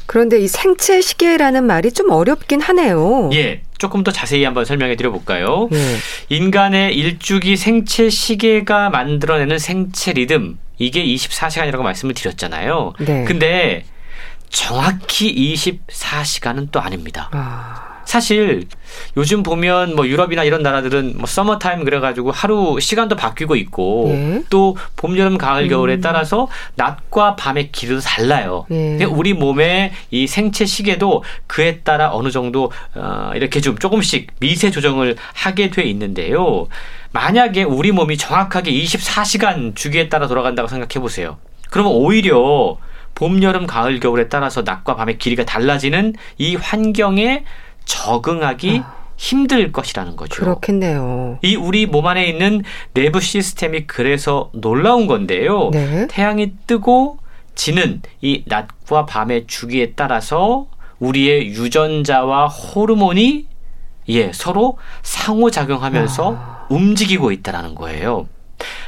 그런데 0.07 0.41
이 0.41 0.47
생체 0.49 1.01
시계라는 1.01 1.65
말이 1.65 1.93
좀 1.93 2.11
어렵긴 2.11 2.61
하네요. 2.61 3.31
예. 3.33 3.63
조금 3.79 4.05
더 4.05 4.11
자세히 4.11 4.45
한번 4.45 4.65
설명해 4.65 4.97
드려 4.97 5.11
볼까요? 5.11 5.69
예. 5.73 5.97
인간의 6.29 6.95
일주기 6.95 7.57
생체 7.57 8.11
시계가 8.11 8.91
만들어내는 8.91 9.59
생체 9.59 10.13
리듬 10.13 10.59
이게 10.79 11.05
24시간이라고 11.05 11.83
말씀을 11.83 12.15
드렸잖아요. 12.15 12.95
네. 13.01 13.25
근데 13.25 13.85
정확히 14.49 15.35
24시간은 15.55 16.69
또 16.71 16.81
아닙니다. 16.81 17.29
아. 17.33 17.86
사실 18.07 18.67
요즘 19.17 19.43
보면 19.43 19.97
뭐 19.97 20.07
유럽이나 20.07 20.45
이런 20.45 20.63
나라들은 20.63 21.15
뭐 21.19 21.27
서머 21.27 21.59
타임 21.59 21.85
그래가지고 21.85 22.31
하루 22.31 22.79
시간도 22.81 23.17
바뀌고 23.17 23.57
있고 23.57 24.11
예. 24.15 24.43
또 24.49 24.84
봄 24.84 25.19
여름 25.19 25.37
가을 25.37 25.69
겨울에 25.69 25.95
음. 25.95 26.01
따라서 26.01 26.49
낮과 26.77 27.37
밤의 27.37 27.73
길이도 27.73 28.01
달라요. 28.01 28.65
예. 28.71 29.05
우리 29.05 29.35
몸의 29.35 29.93
이 30.11 30.27
생체 30.27 30.65
시계도 30.65 31.25
그에 31.49 31.81
따라 31.81 32.15
어느 32.15 32.31
정도 32.31 32.71
어 32.95 33.33
이렇게 33.35 33.61
좀 33.61 33.77
조금씩 33.77 34.29
미세 34.39 34.71
조정을 34.71 35.17
하게 35.35 35.71
돼 35.71 35.83
있는데요. 35.83 36.69
만약에 37.13 37.65
우리 37.65 37.93
몸이 37.93 38.17
정확하게 38.17 38.71
24시간 38.73 39.75
주기에 39.75 40.09
따라 40.09 40.29
돌아간다고 40.29 40.69
생각해 40.69 41.01
보세요. 41.01 41.39
그러면 41.71 41.93
오히려 41.93 42.79
봄, 43.17 43.43
여름, 43.43 43.67
가을, 43.67 43.99
겨울에 43.99 44.29
따라서 44.29 44.63
낮과 44.63 44.95
밤의 44.95 45.19
길이가 45.19 45.45
달라지는 45.45 46.15
이 46.39 46.55
환경에 46.55 47.45
적응하기 47.87 48.83
아. 48.85 48.97
힘들 49.17 49.73
것이라는 49.73 50.15
거죠. 50.17 50.43
그렇겠네요. 50.43 51.39
이 51.43 51.57
우리 51.57 51.87
몸 51.87 52.07
안에 52.07 52.27
있는 52.27 52.63
내부 52.93 53.21
시스템이 53.21 53.87
그래서 53.87 54.51
놀라운 54.53 55.07
건데요. 55.07 55.71
네. 55.73 56.07
태양이 56.11 56.53
뜨고 56.67 57.19
지는 57.55 58.03
이 58.21 58.45
낮과 58.47 59.07
밤의 59.07 59.47
주기에 59.47 59.93
따라서 59.97 60.67
우리의 60.99 61.49
유전자와 61.49 62.49
호르몬이 62.49 63.47
예, 64.09 64.33
서로 64.33 64.79
상호작용하면서 65.03 66.37
아. 66.37 66.67
움직이고 66.69 67.33
있다라는 67.33 67.75
거예요. 67.75 68.29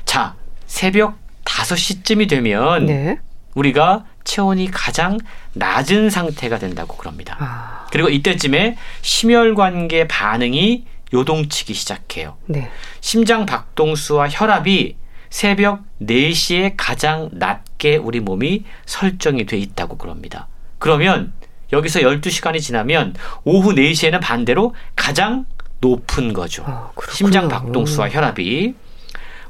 자, 0.05 0.35
새벽 0.67 1.17
5시쯤이 1.45 2.29
되면 2.29 2.87
네. 2.87 3.19
우리가 3.55 4.05
체온이 4.29 4.71
가장 4.71 5.19
낮은 5.55 6.11
상태가 6.11 6.59
된다고 6.59 6.97
그럽니다. 6.99 7.37
아. 7.41 7.87
그리고 7.91 8.11
이때쯤에 8.11 8.77
심혈관계 9.01 10.07
반응이 10.07 10.85
요동치기 11.15 11.73
시작해요. 11.73 12.37
네. 12.45 12.71
심장 13.01 13.47
박동수와 13.47 14.29
혈압이 14.29 14.97
새벽 15.31 15.83
4시에 16.03 16.75
가장 16.77 17.31
낮게 17.33 17.97
우리 17.97 18.21
몸이 18.21 18.65
설정이 18.85 19.47
돼 19.47 19.57
있다고 19.57 19.97
그럽니다. 19.97 20.47
그러면 20.79 21.33
여기서 21.73 22.01
12시간이 22.01 22.61
지나면 22.61 23.15
오후 23.45 23.75
4시에는 23.75 24.21
반대로 24.21 24.75
가장 24.95 25.47
높은 25.81 26.35
거죠. 26.35 26.65
아, 26.67 26.91
심장 27.13 27.49
박동수와 27.49 28.11
혈압이 28.11 28.75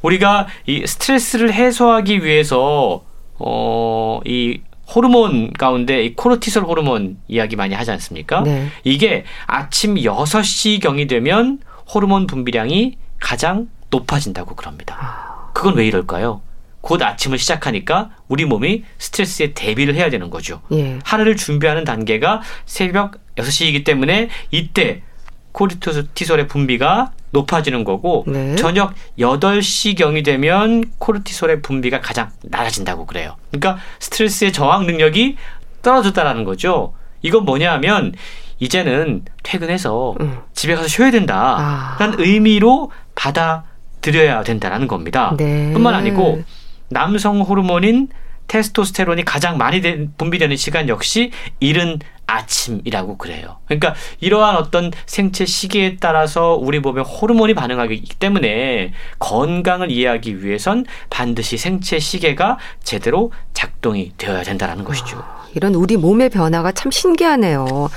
우리가 0.02 0.46
이 0.66 0.86
스트레스를 0.86 1.52
해소하기 1.52 2.22
위해서 2.24 3.02
어, 3.40 4.20
이 4.24 4.60
호르몬 4.94 5.52
가운데 5.52 6.02
이 6.04 6.14
코르티솔 6.14 6.64
호르몬 6.64 7.18
이야기 7.28 7.56
많이 7.56 7.74
하지 7.74 7.90
않습니까? 7.90 8.42
네. 8.42 8.68
이게 8.84 9.24
아침 9.46 9.96
6시경이 9.96 11.08
되면 11.08 11.60
호르몬 11.92 12.26
분비량이 12.26 12.96
가장 13.20 13.68
높아진다고 13.90 14.54
그럽니다. 14.54 14.96
아. 14.98 15.50
그건 15.52 15.76
왜 15.76 15.86
이럴까요? 15.86 16.40
곧 16.80 17.02
아침을 17.02 17.38
시작하니까 17.38 18.10
우리 18.28 18.44
몸이 18.44 18.84
스트레스에 18.98 19.52
대비를 19.52 19.94
해야 19.94 20.10
되는 20.10 20.30
거죠. 20.30 20.62
예. 20.72 20.98
하루를 21.04 21.36
준비하는 21.36 21.84
단계가 21.84 22.40
새벽 22.66 23.18
6시이기 23.36 23.84
때문에 23.84 24.28
이때 24.50 25.02
코르티솔의 25.58 26.46
분비가 26.46 27.10
높아지는 27.30 27.82
거고 27.82 28.24
네. 28.28 28.54
저녁 28.54 28.94
8시경이 29.18 30.24
되면 30.24 30.84
코르티솔의 30.98 31.62
분비가 31.62 32.00
가장 32.00 32.30
낮아진다고 32.44 33.06
그래요. 33.06 33.34
그러니까 33.50 33.82
스트레스의 33.98 34.52
저항 34.52 34.86
능력이 34.86 35.36
떨어졌다라는 35.82 36.44
거죠. 36.44 36.94
이건 37.22 37.44
뭐냐 37.44 37.72
하면 37.72 38.14
이제는 38.60 39.24
퇴근해서 39.42 40.14
음. 40.20 40.38
집에 40.54 40.76
가서 40.76 40.86
쉬어야 40.86 41.10
된다 41.10 41.96
라는 41.98 42.14
아. 42.14 42.22
의미로 42.22 42.92
받아들여야 43.16 44.44
된다라는 44.44 44.86
겁니다. 44.86 45.34
네. 45.36 45.72
뿐만 45.72 45.94
아니고 45.94 46.42
남성 46.88 47.40
호르몬인 47.40 48.08
테스토스테론이 48.48 49.24
가장 49.24 49.58
많이 49.58 49.80
분비되는 50.16 50.56
시간 50.56 50.88
역시 50.88 51.30
이른 51.60 51.98
아침이라고 52.26 53.16
그래요. 53.16 53.56
그러니까 53.66 53.94
이러한 54.20 54.56
어떤 54.56 54.92
생체 55.06 55.46
시기에 55.46 55.96
따라서 55.98 56.54
우리 56.54 56.78
몸에 56.78 57.00
호르몬이 57.00 57.54
반응하기 57.54 58.02
때문에 58.18 58.92
건강을 59.18 59.90
이해하기 59.90 60.44
위해선 60.44 60.84
반드시 61.08 61.56
생체 61.56 61.98
시계가 61.98 62.58
제대로 62.82 63.32
작동이 63.54 64.12
되어야 64.18 64.42
된다는 64.42 64.84
것이죠. 64.84 65.18
아, 65.18 65.46
이런 65.54 65.74
우리 65.74 65.96
몸의 65.96 66.28
변화가 66.28 66.72
참 66.72 66.90
신기하네요. 66.90 67.88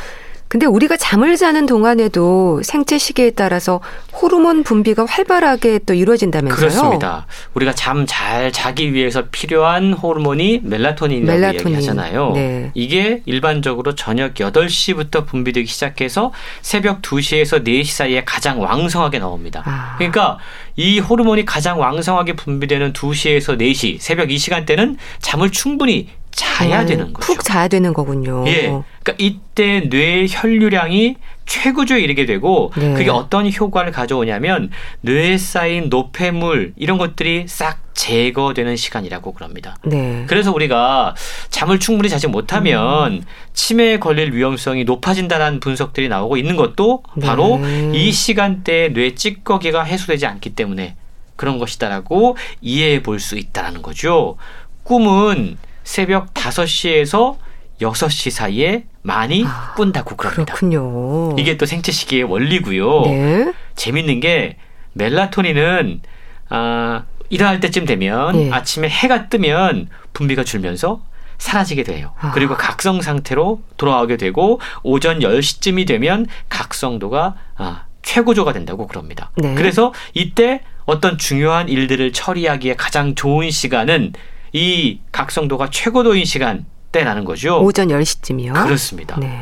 근데 0.52 0.66
우리가 0.66 0.97
잠을 0.97 1.38
자는 1.38 1.66
동안에도 1.66 2.62
생체 2.62 2.97
시계에 2.97 3.30
따라서 3.32 3.80
호르몬 4.22 4.64
분비가 4.64 5.06
활발하게 5.06 5.80
또 5.86 5.93
이루어진다면서요? 5.93 6.60
그렇습니다. 6.60 7.26
우리가 7.54 7.72
잠 7.74 8.06
잘 8.06 8.52
자기 8.52 8.91
위해서 8.91 9.24
필요한 9.32 9.93
호르몬이 9.93 10.60
멜라토닌이라고 10.62 11.39
멜라토닌. 11.39 11.68
얘기하잖아요. 11.78 12.32
네. 12.34 12.72
이게 12.74 13.22
일반적으로 13.26 13.95
저녁 13.95 14.34
8시부터 14.34 15.26
분비되기 15.26 15.68
시작해서 15.68 16.34
새벽 16.62 17.02
2시에서 17.02 17.66
4시 17.66 17.86
사이에 17.86 18.24
가장 18.26 18.62
왕성하게 18.62 19.20
나옵니다. 19.20 19.64
아. 19.66 19.95
그러니까 19.97 20.38
이 20.76 20.99
호르몬이 20.99 21.45
가장 21.45 21.80
왕성하게 21.80 22.34
분비되는 22.34 22.91
2시에서 22.91 23.58
4시 23.58 23.99
새벽 24.02 24.32
이 24.32 24.38
시간대는 24.38 24.97
잠을 25.20 25.49
충분히 25.52 26.10
자야 26.41 26.81
네, 26.81 26.85
되는 26.87 27.13
거죠. 27.13 27.25
푹 27.27 27.43
자야 27.43 27.67
되는 27.67 27.93
거군요. 27.93 28.43
예. 28.47 28.61
그러니까 29.03 29.13
이때 29.19 29.87
뇌 29.89 30.25
혈류량이 30.27 31.15
최고조에 31.45 31.99
이르게 32.01 32.25
되고 32.25 32.71
네. 32.77 32.93
그게 32.93 33.09
어떤 33.09 33.51
효과를 33.51 33.91
가져오냐면 33.91 34.71
뇌에 35.01 35.37
쌓인 35.37 35.89
노폐물 35.89 36.73
이런 36.77 36.97
것들이 36.97 37.45
싹 37.47 37.79
제거되는 37.93 38.75
시간이라고 38.75 39.33
그럽니다. 39.33 39.75
네. 39.83 40.23
그래서 40.27 40.51
우리가 40.51 41.13
잠을 41.49 41.77
충분히 41.79 42.09
자지 42.09 42.27
못하면 42.27 43.13
음. 43.13 43.21
치매에 43.53 43.99
걸릴 43.99 44.33
위험성이 44.33 44.83
높아진다는 44.85 45.59
분석들이 45.59 46.09
나오고 46.09 46.37
있는 46.37 46.55
것도 46.55 47.03
바로 47.21 47.57
네. 47.57 47.91
이 47.93 48.11
시간대에 48.11 48.93
뇌 48.93 49.13
찌꺼기가 49.13 49.83
해소되지 49.83 50.25
않기 50.25 50.51
때문에 50.55 50.95
그런 51.35 51.59
것이다라고 51.59 52.37
이해해 52.61 53.03
볼 53.03 53.19
수 53.19 53.37
있다라는 53.37 53.81
거죠. 53.81 54.37
꿈은 54.83 55.57
새벽 55.91 56.33
5시에서 56.33 57.35
6시 57.81 58.29
사이에 58.31 58.85
많이 59.01 59.43
아, 59.45 59.73
꾼다고 59.75 60.15
그럽니다. 60.15 60.45
그렇군요. 60.45 61.35
이게 61.37 61.57
또 61.57 61.65
생체 61.65 61.91
시기의 61.91 62.23
원리고요. 62.23 63.01
네. 63.01 63.53
재밌는 63.75 64.21
게 64.21 64.55
멜라토닌은 64.93 66.01
아, 66.47 67.03
일어날 67.27 67.59
때쯤 67.59 67.85
되면 67.85 68.31
네. 68.31 68.51
아침에 68.53 68.87
해가 68.87 69.27
뜨면 69.27 69.89
분비가 70.13 70.45
줄면서 70.45 71.01
사라지게 71.39 71.83
돼요. 71.83 72.13
아. 72.21 72.31
그리고 72.31 72.55
각성 72.55 73.01
상태로 73.01 73.61
돌아오게 73.75 74.15
되고 74.15 74.61
오전 74.83 75.19
10시쯤이 75.19 75.85
되면 75.85 76.25
각성도가 76.47 77.35
아, 77.57 77.83
최고조가 78.01 78.53
된다고 78.53 78.87
그럽니다. 78.87 79.31
네. 79.35 79.55
그래서 79.55 79.93
이때 80.13 80.61
어떤 80.85 81.17
중요한 81.17 81.67
일들을 81.67 82.13
처리하기에 82.13 82.77
가장 82.77 83.13
좋은 83.13 83.51
시간은 83.51 84.13
이 84.54 84.99
각성도가 85.12 85.70
최고도인 85.70 86.26
시간 86.26 86.66
때라는 86.91 87.24
거죠. 87.26 87.62
오전 87.62 87.88
10시쯤이요? 87.88 88.54
그렇습니다. 88.64 89.18
네. 89.20 89.39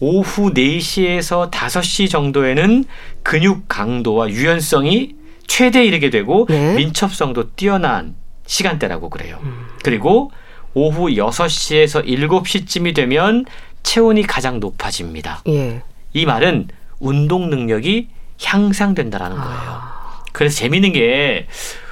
오후 0.00 0.52
4시에서 0.52 1.50
5시 1.50 2.10
정도에는 2.10 2.84
근육 3.22 3.68
강도와 3.68 4.28
유연성이 4.28 5.14
최대에 5.46 5.84
이르게 5.84 6.10
되고 6.10 6.46
네. 6.48 6.74
민첩성도 6.74 7.50
뛰어난 7.56 8.14
시간대라고 8.46 9.10
그래요. 9.10 9.38
음. 9.42 9.66
그리고 9.82 10.30
오후 10.74 11.08
6시에서 11.08 12.06
7시쯤이 12.06 12.94
되면 12.94 13.44
체온이 13.82 14.22
가장 14.22 14.60
높아집니다. 14.60 15.42
예. 15.48 15.82
이 16.12 16.26
말은 16.26 16.68
운동 16.98 17.50
능력이 17.50 18.08
향상된다라는 18.42 19.36
아. 19.38 19.42
거예요. 19.42 19.60
아. 19.60 20.22
그래서 20.32 20.56
재미있는 20.56 20.92
게 20.92 21.46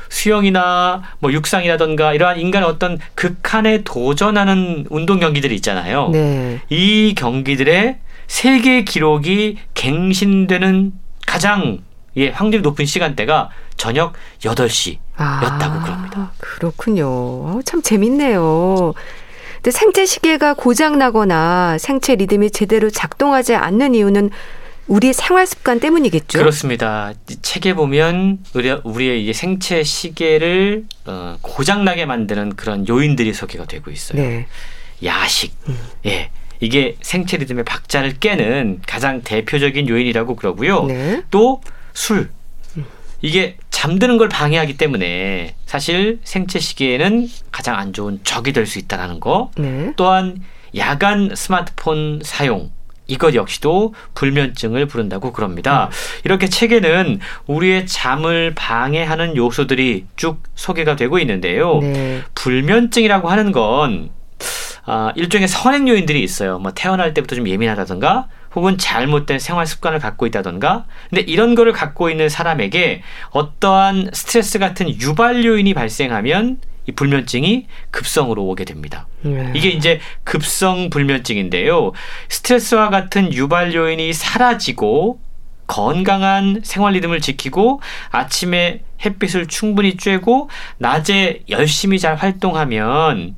수영이나 0.09 1.02
뭐 1.18 1.32
육상이라던가 1.32 2.14
이러한 2.14 2.38
인간의 2.40 2.68
어떤 2.68 2.98
극한에 3.14 3.82
도전하는 3.84 4.86
운동 4.90 5.20
경기들이 5.20 5.54
있잖아요. 5.56 6.09
네. 6.11 6.61
이 6.70 7.14
경기들의 7.16 7.98
세계 8.26 8.84
기록이 8.84 9.59
갱신되는 9.74 10.92
가장 11.26 11.78
예, 12.16 12.30
확률이 12.30 12.62
높은 12.62 12.84
시간대가 12.84 13.50
저녁 13.76 14.14
8시였다고 14.40 14.98
아, 15.16 15.82
그럽니다. 15.84 16.32
그렇군요. 16.38 17.06
어, 17.06 17.61
참 17.64 17.80
재밌네요. 17.80 18.94
근데 19.56 19.70
생체 19.70 20.06
시계가 20.06 20.54
고장 20.54 20.98
나거나 20.98 21.78
생체 21.78 22.14
리듬이 22.14 22.50
제대로 22.50 22.90
작동하지 22.90 23.54
않는 23.54 23.94
이유는 23.94 24.30
우리 24.89 25.12
생활 25.12 25.47
습관 25.47 25.80
때문이겠죠. 25.80 26.39
그렇습니다. 26.39 27.12
책에 27.43 27.74
보면 27.74 28.39
우리 28.55 28.70
우리의 28.70 29.22
이제 29.22 29.32
생체 29.32 29.82
시계를 29.82 30.84
어, 31.05 31.36
고장나게 31.43 32.07
만드는 32.07 32.57
그런 32.57 32.89
요인들이 32.89 33.32
소개가 33.34 33.66
되고 33.66 33.91
있어요. 33.91 34.20
네. 34.20 34.47
야식, 35.05 35.55
음. 35.68 35.78
예, 36.07 36.30
이게 36.61 36.97
생체 37.03 37.36
리듬의 37.36 37.64
박자를 37.64 38.18
깨는 38.18 38.80
가장 38.86 39.22
대표적인 39.22 39.89
요인이라고 39.89 40.34
그러고요. 40.36 40.84
네. 40.86 41.22
또 41.30 41.61
술. 41.93 42.30
이게 43.20 43.57
잠드는 43.70 44.16
걸 44.16 44.28
방해하기 44.28 44.76
때문에 44.76 45.57
사실 45.66 46.20
생체 46.22 46.61
시계에는 46.61 47.28
가장 47.51 47.76
안 47.76 47.93
좋은 47.93 48.20
적이 48.22 48.53
될 48.53 48.64
수 48.64 48.78
있다라는 48.78 49.18
거. 49.20 49.51
네. 49.59 49.93
또한 49.97 50.43
야간 50.76 51.32
스마트폰 51.34 52.20
사용 52.22 52.70
이것 53.09 53.34
역시도 53.34 53.94
불면증을 54.14 54.86
부른다고 54.86 55.32
그럽니다. 55.32 55.86
음. 55.86 56.20
이렇게 56.24 56.48
책에는 56.48 57.18
우리의 57.46 57.86
잠을 57.86 58.54
방해하는 58.54 59.36
요소들이 59.36 60.06
쭉 60.16 60.42
소개가 60.54 60.94
되고 60.94 61.18
있는데요. 61.18 61.80
네. 61.80 62.22
불면증이라고 62.34 63.28
하는 63.28 63.50
건 63.50 64.11
아, 64.84 65.12
일종의 65.16 65.48
선행 65.48 65.88
요인들이 65.88 66.22
있어요. 66.22 66.59
뭐 66.59 66.72
태어날 66.72 67.12
때부터 67.12 67.36
좀 67.36 67.48
예민하다던가 67.48 68.28
혹은 68.54 68.78
잘못된 68.78 69.38
생활 69.38 69.66
습관을 69.66 69.98
갖고 69.98 70.26
있다던가. 70.26 70.86
근데 71.11 71.22
이런 71.22 71.54
거를 71.54 71.72
갖고 71.72 72.09
있는 72.09 72.28
사람에게 72.28 73.02
어떠한 73.30 74.11
스트레스 74.12 74.59
같은 74.59 74.88
유발 74.88 75.44
요인이 75.44 75.74
발생하면 75.74 76.59
이 76.89 76.93
불면증이 76.93 77.66
급성으로 77.91 78.45
오게 78.47 78.64
됩니다. 78.64 79.07
네. 79.20 79.53
이게 79.55 79.68
이제 79.68 80.01
급성 80.24 80.89
불면증인데요. 80.89 81.93
스트레스와 82.30 82.89
같은 82.89 83.32
유발 83.32 83.74
요인이 83.74 84.12
사라지고 84.14 85.20
건강한 85.66 86.62
생활 86.64 86.95
리듬을 86.95 87.20
지키고 87.20 87.82
아침에 88.11 88.80
햇빛을 89.05 89.47
충분히 89.49 89.97
쬐고 89.99 90.49
낮에 90.78 91.43
열심히 91.51 91.99
잘 91.99 92.16
활동하면 92.16 93.36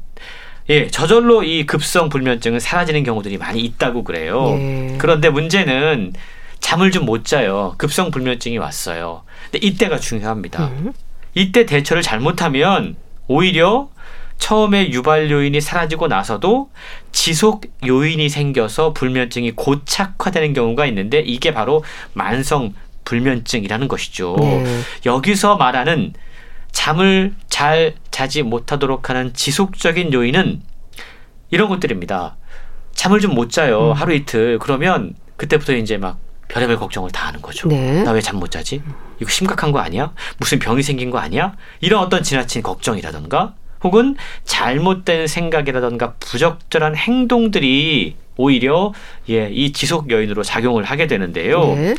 예, 0.68 0.86
저절로 0.86 1.42
이 1.42 1.66
급성 1.66 2.08
불면증은 2.08 2.60
사라지는 2.60 3.02
경우들이 3.02 3.36
많이 3.38 3.60
있다고 3.62 4.04
그래요. 4.04 4.56
예. 4.60 4.94
그런데 4.98 5.28
문제는 5.28 6.12
잠을 6.60 6.92
좀 6.92 7.04
못 7.04 7.24
자요. 7.24 7.74
급성 7.78 8.12
불면증이 8.12 8.58
왔어요. 8.58 9.24
근데 9.50 9.66
이때가 9.66 9.98
중요합니다. 9.98 10.66
음. 10.68 10.92
이때 11.34 11.66
대처를 11.66 12.02
잘못하면 12.04 12.94
오히려 13.26 13.88
처음에 14.38 14.90
유발 14.90 15.30
요인이 15.30 15.60
사라지고 15.60 16.08
나서도 16.08 16.70
지속 17.12 17.66
요인이 17.86 18.28
생겨서 18.28 18.92
불면증이 18.94 19.52
고착화되는 19.52 20.54
경우가 20.54 20.86
있는데 20.86 21.20
이게 21.20 21.52
바로 21.52 21.84
만성 22.14 22.74
불면증이라는 23.04 23.86
것이죠. 23.88 24.36
네. 24.38 24.80
여기서 25.06 25.56
말하는 25.56 26.14
잠을 26.72 27.34
잘 27.48 27.94
자지 28.10 28.42
못하도록 28.42 29.10
하는 29.10 29.34
지속적인 29.34 30.12
요인은 30.12 30.62
이런 31.50 31.68
것들입니다. 31.68 32.36
잠을 32.94 33.20
좀 33.20 33.34
못 33.34 33.50
자요. 33.50 33.90
음. 33.90 33.92
하루 33.92 34.14
이틀. 34.14 34.58
그러면 34.58 35.14
그때부터 35.36 35.74
이제 35.74 35.96
막 35.96 36.18
별의별 36.50 36.76
걱정을 36.78 37.10
다 37.10 37.28
하는 37.28 37.40
거죠. 37.40 37.68
네. 37.68 38.02
나왜 38.02 38.20
잠 38.20 38.40
못 38.40 38.50
자지? 38.50 38.82
이거 39.20 39.30
심각한 39.30 39.70
거 39.72 39.78
아니야? 39.80 40.12
무슨 40.38 40.58
병이 40.58 40.82
생긴 40.82 41.10
거 41.10 41.18
아니야? 41.18 41.54
이런 41.80 42.00
어떤 42.02 42.22
지나친 42.22 42.62
걱정이라던가 42.62 43.54
혹은 43.82 44.16
잘못된 44.44 45.26
생각이라던가 45.26 46.14
부적절한 46.20 46.96
행동들이 46.96 48.16
오히려 48.36 48.92
예, 49.28 49.48
이 49.50 49.72
지속 49.72 50.10
요인으로 50.10 50.42
작용을 50.42 50.84
하게 50.84 51.06
되는데요. 51.06 51.74
네. 51.74 51.94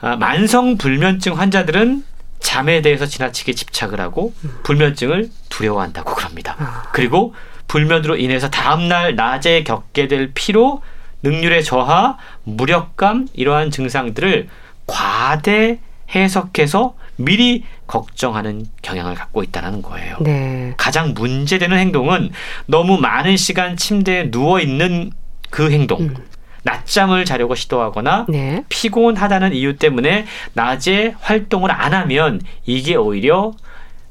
아, 0.00 0.16
만성 0.16 0.76
불면증 0.76 1.38
환자들은 1.38 2.04
잠에 2.40 2.82
대해서 2.82 3.06
지나치게 3.06 3.52
집착을 3.52 4.00
하고 4.00 4.34
불면증을 4.64 5.30
두려워한다고 5.48 6.14
그럽니다. 6.16 6.56
아. 6.58 6.82
그리고 6.92 7.34
불면으로 7.68 8.16
인해서 8.16 8.50
다음날 8.50 9.14
낮에 9.14 9.62
겪게 9.62 10.08
될 10.08 10.32
피로, 10.34 10.82
능률의 11.22 11.64
저하, 11.64 12.18
무력감 12.44 13.28
이러한 13.32 13.70
증상들을 13.70 14.48
과대 14.86 15.78
해석해서 16.14 16.94
미리 17.16 17.64
걱정하는 17.86 18.66
경향을 18.82 19.14
갖고 19.14 19.42
있다는 19.42 19.82
거예요. 19.82 20.16
네. 20.20 20.74
가장 20.76 21.14
문제되는 21.14 21.78
행동은 21.78 22.30
너무 22.66 22.98
많은 22.98 23.36
시간 23.36 23.76
침대에 23.76 24.30
누워 24.30 24.60
있는 24.60 25.12
그 25.50 25.70
행동. 25.70 26.00
음. 26.00 26.16
낮잠을 26.64 27.24
자려고 27.24 27.54
시도하거나 27.54 28.26
네. 28.28 28.64
피곤하다는 28.68 29.52
이유 29.52 29.76
때문에 29.76 30.26
낮에 30.52 31.14
활동을 31.20 31.72
안 31.72 31.92
하면 31.92 32.40
이게 32.64 32.94
오히려 32.94 33.52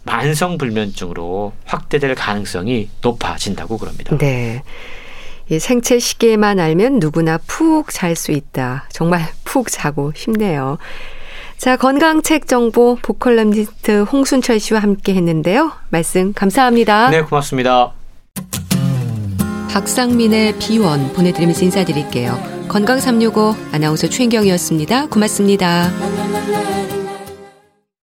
만성 0.04 0.58
불면증으로 0.58 1.54
확대될 1.66 2.16
가능성이 2.16 2.90
높아진다고 3.02 3.78
그럽니다. 3.78 4.18
네. 4.18 4.64
이 5.52 5.60
생체 5.60 6.00
시계만 6.00 6.60
알면 6.62 7.00
누구나 7.00 7.38
푹 7.46 7.92
잘 7.92 8.16
수 8.16 8.32
있다. 8.32 8.86
정말 8.90 9.28
푹 9.44 9.68
자고 9.70 10.14
싶네요. 10.16 10.78
자, 11.58 11.76
건강책 11.76 12.48
정보 12.48 12.96
보컬럼니스트 13.02 14.04
홍순철 14.04 14.62
씨와 14.62 14.80
함께 14.80 15.14
했는데요. 15.14 15.74
말씀 15.90 16.32
감사합니다. 16.34 17.10
네, 17.10 17.22
고맙습니다. 17.22 17.92
박상민의 19.72 20.56
비원 20.58 21.12
보내드리면서 21.14 21.66
인사드릴게요. 21.66 22.42
건강365 22.70 23.74
아나운서 23.74 24.08
최인경이었습니다. 24.08 25.08
고맙습니다. 25.08 25.90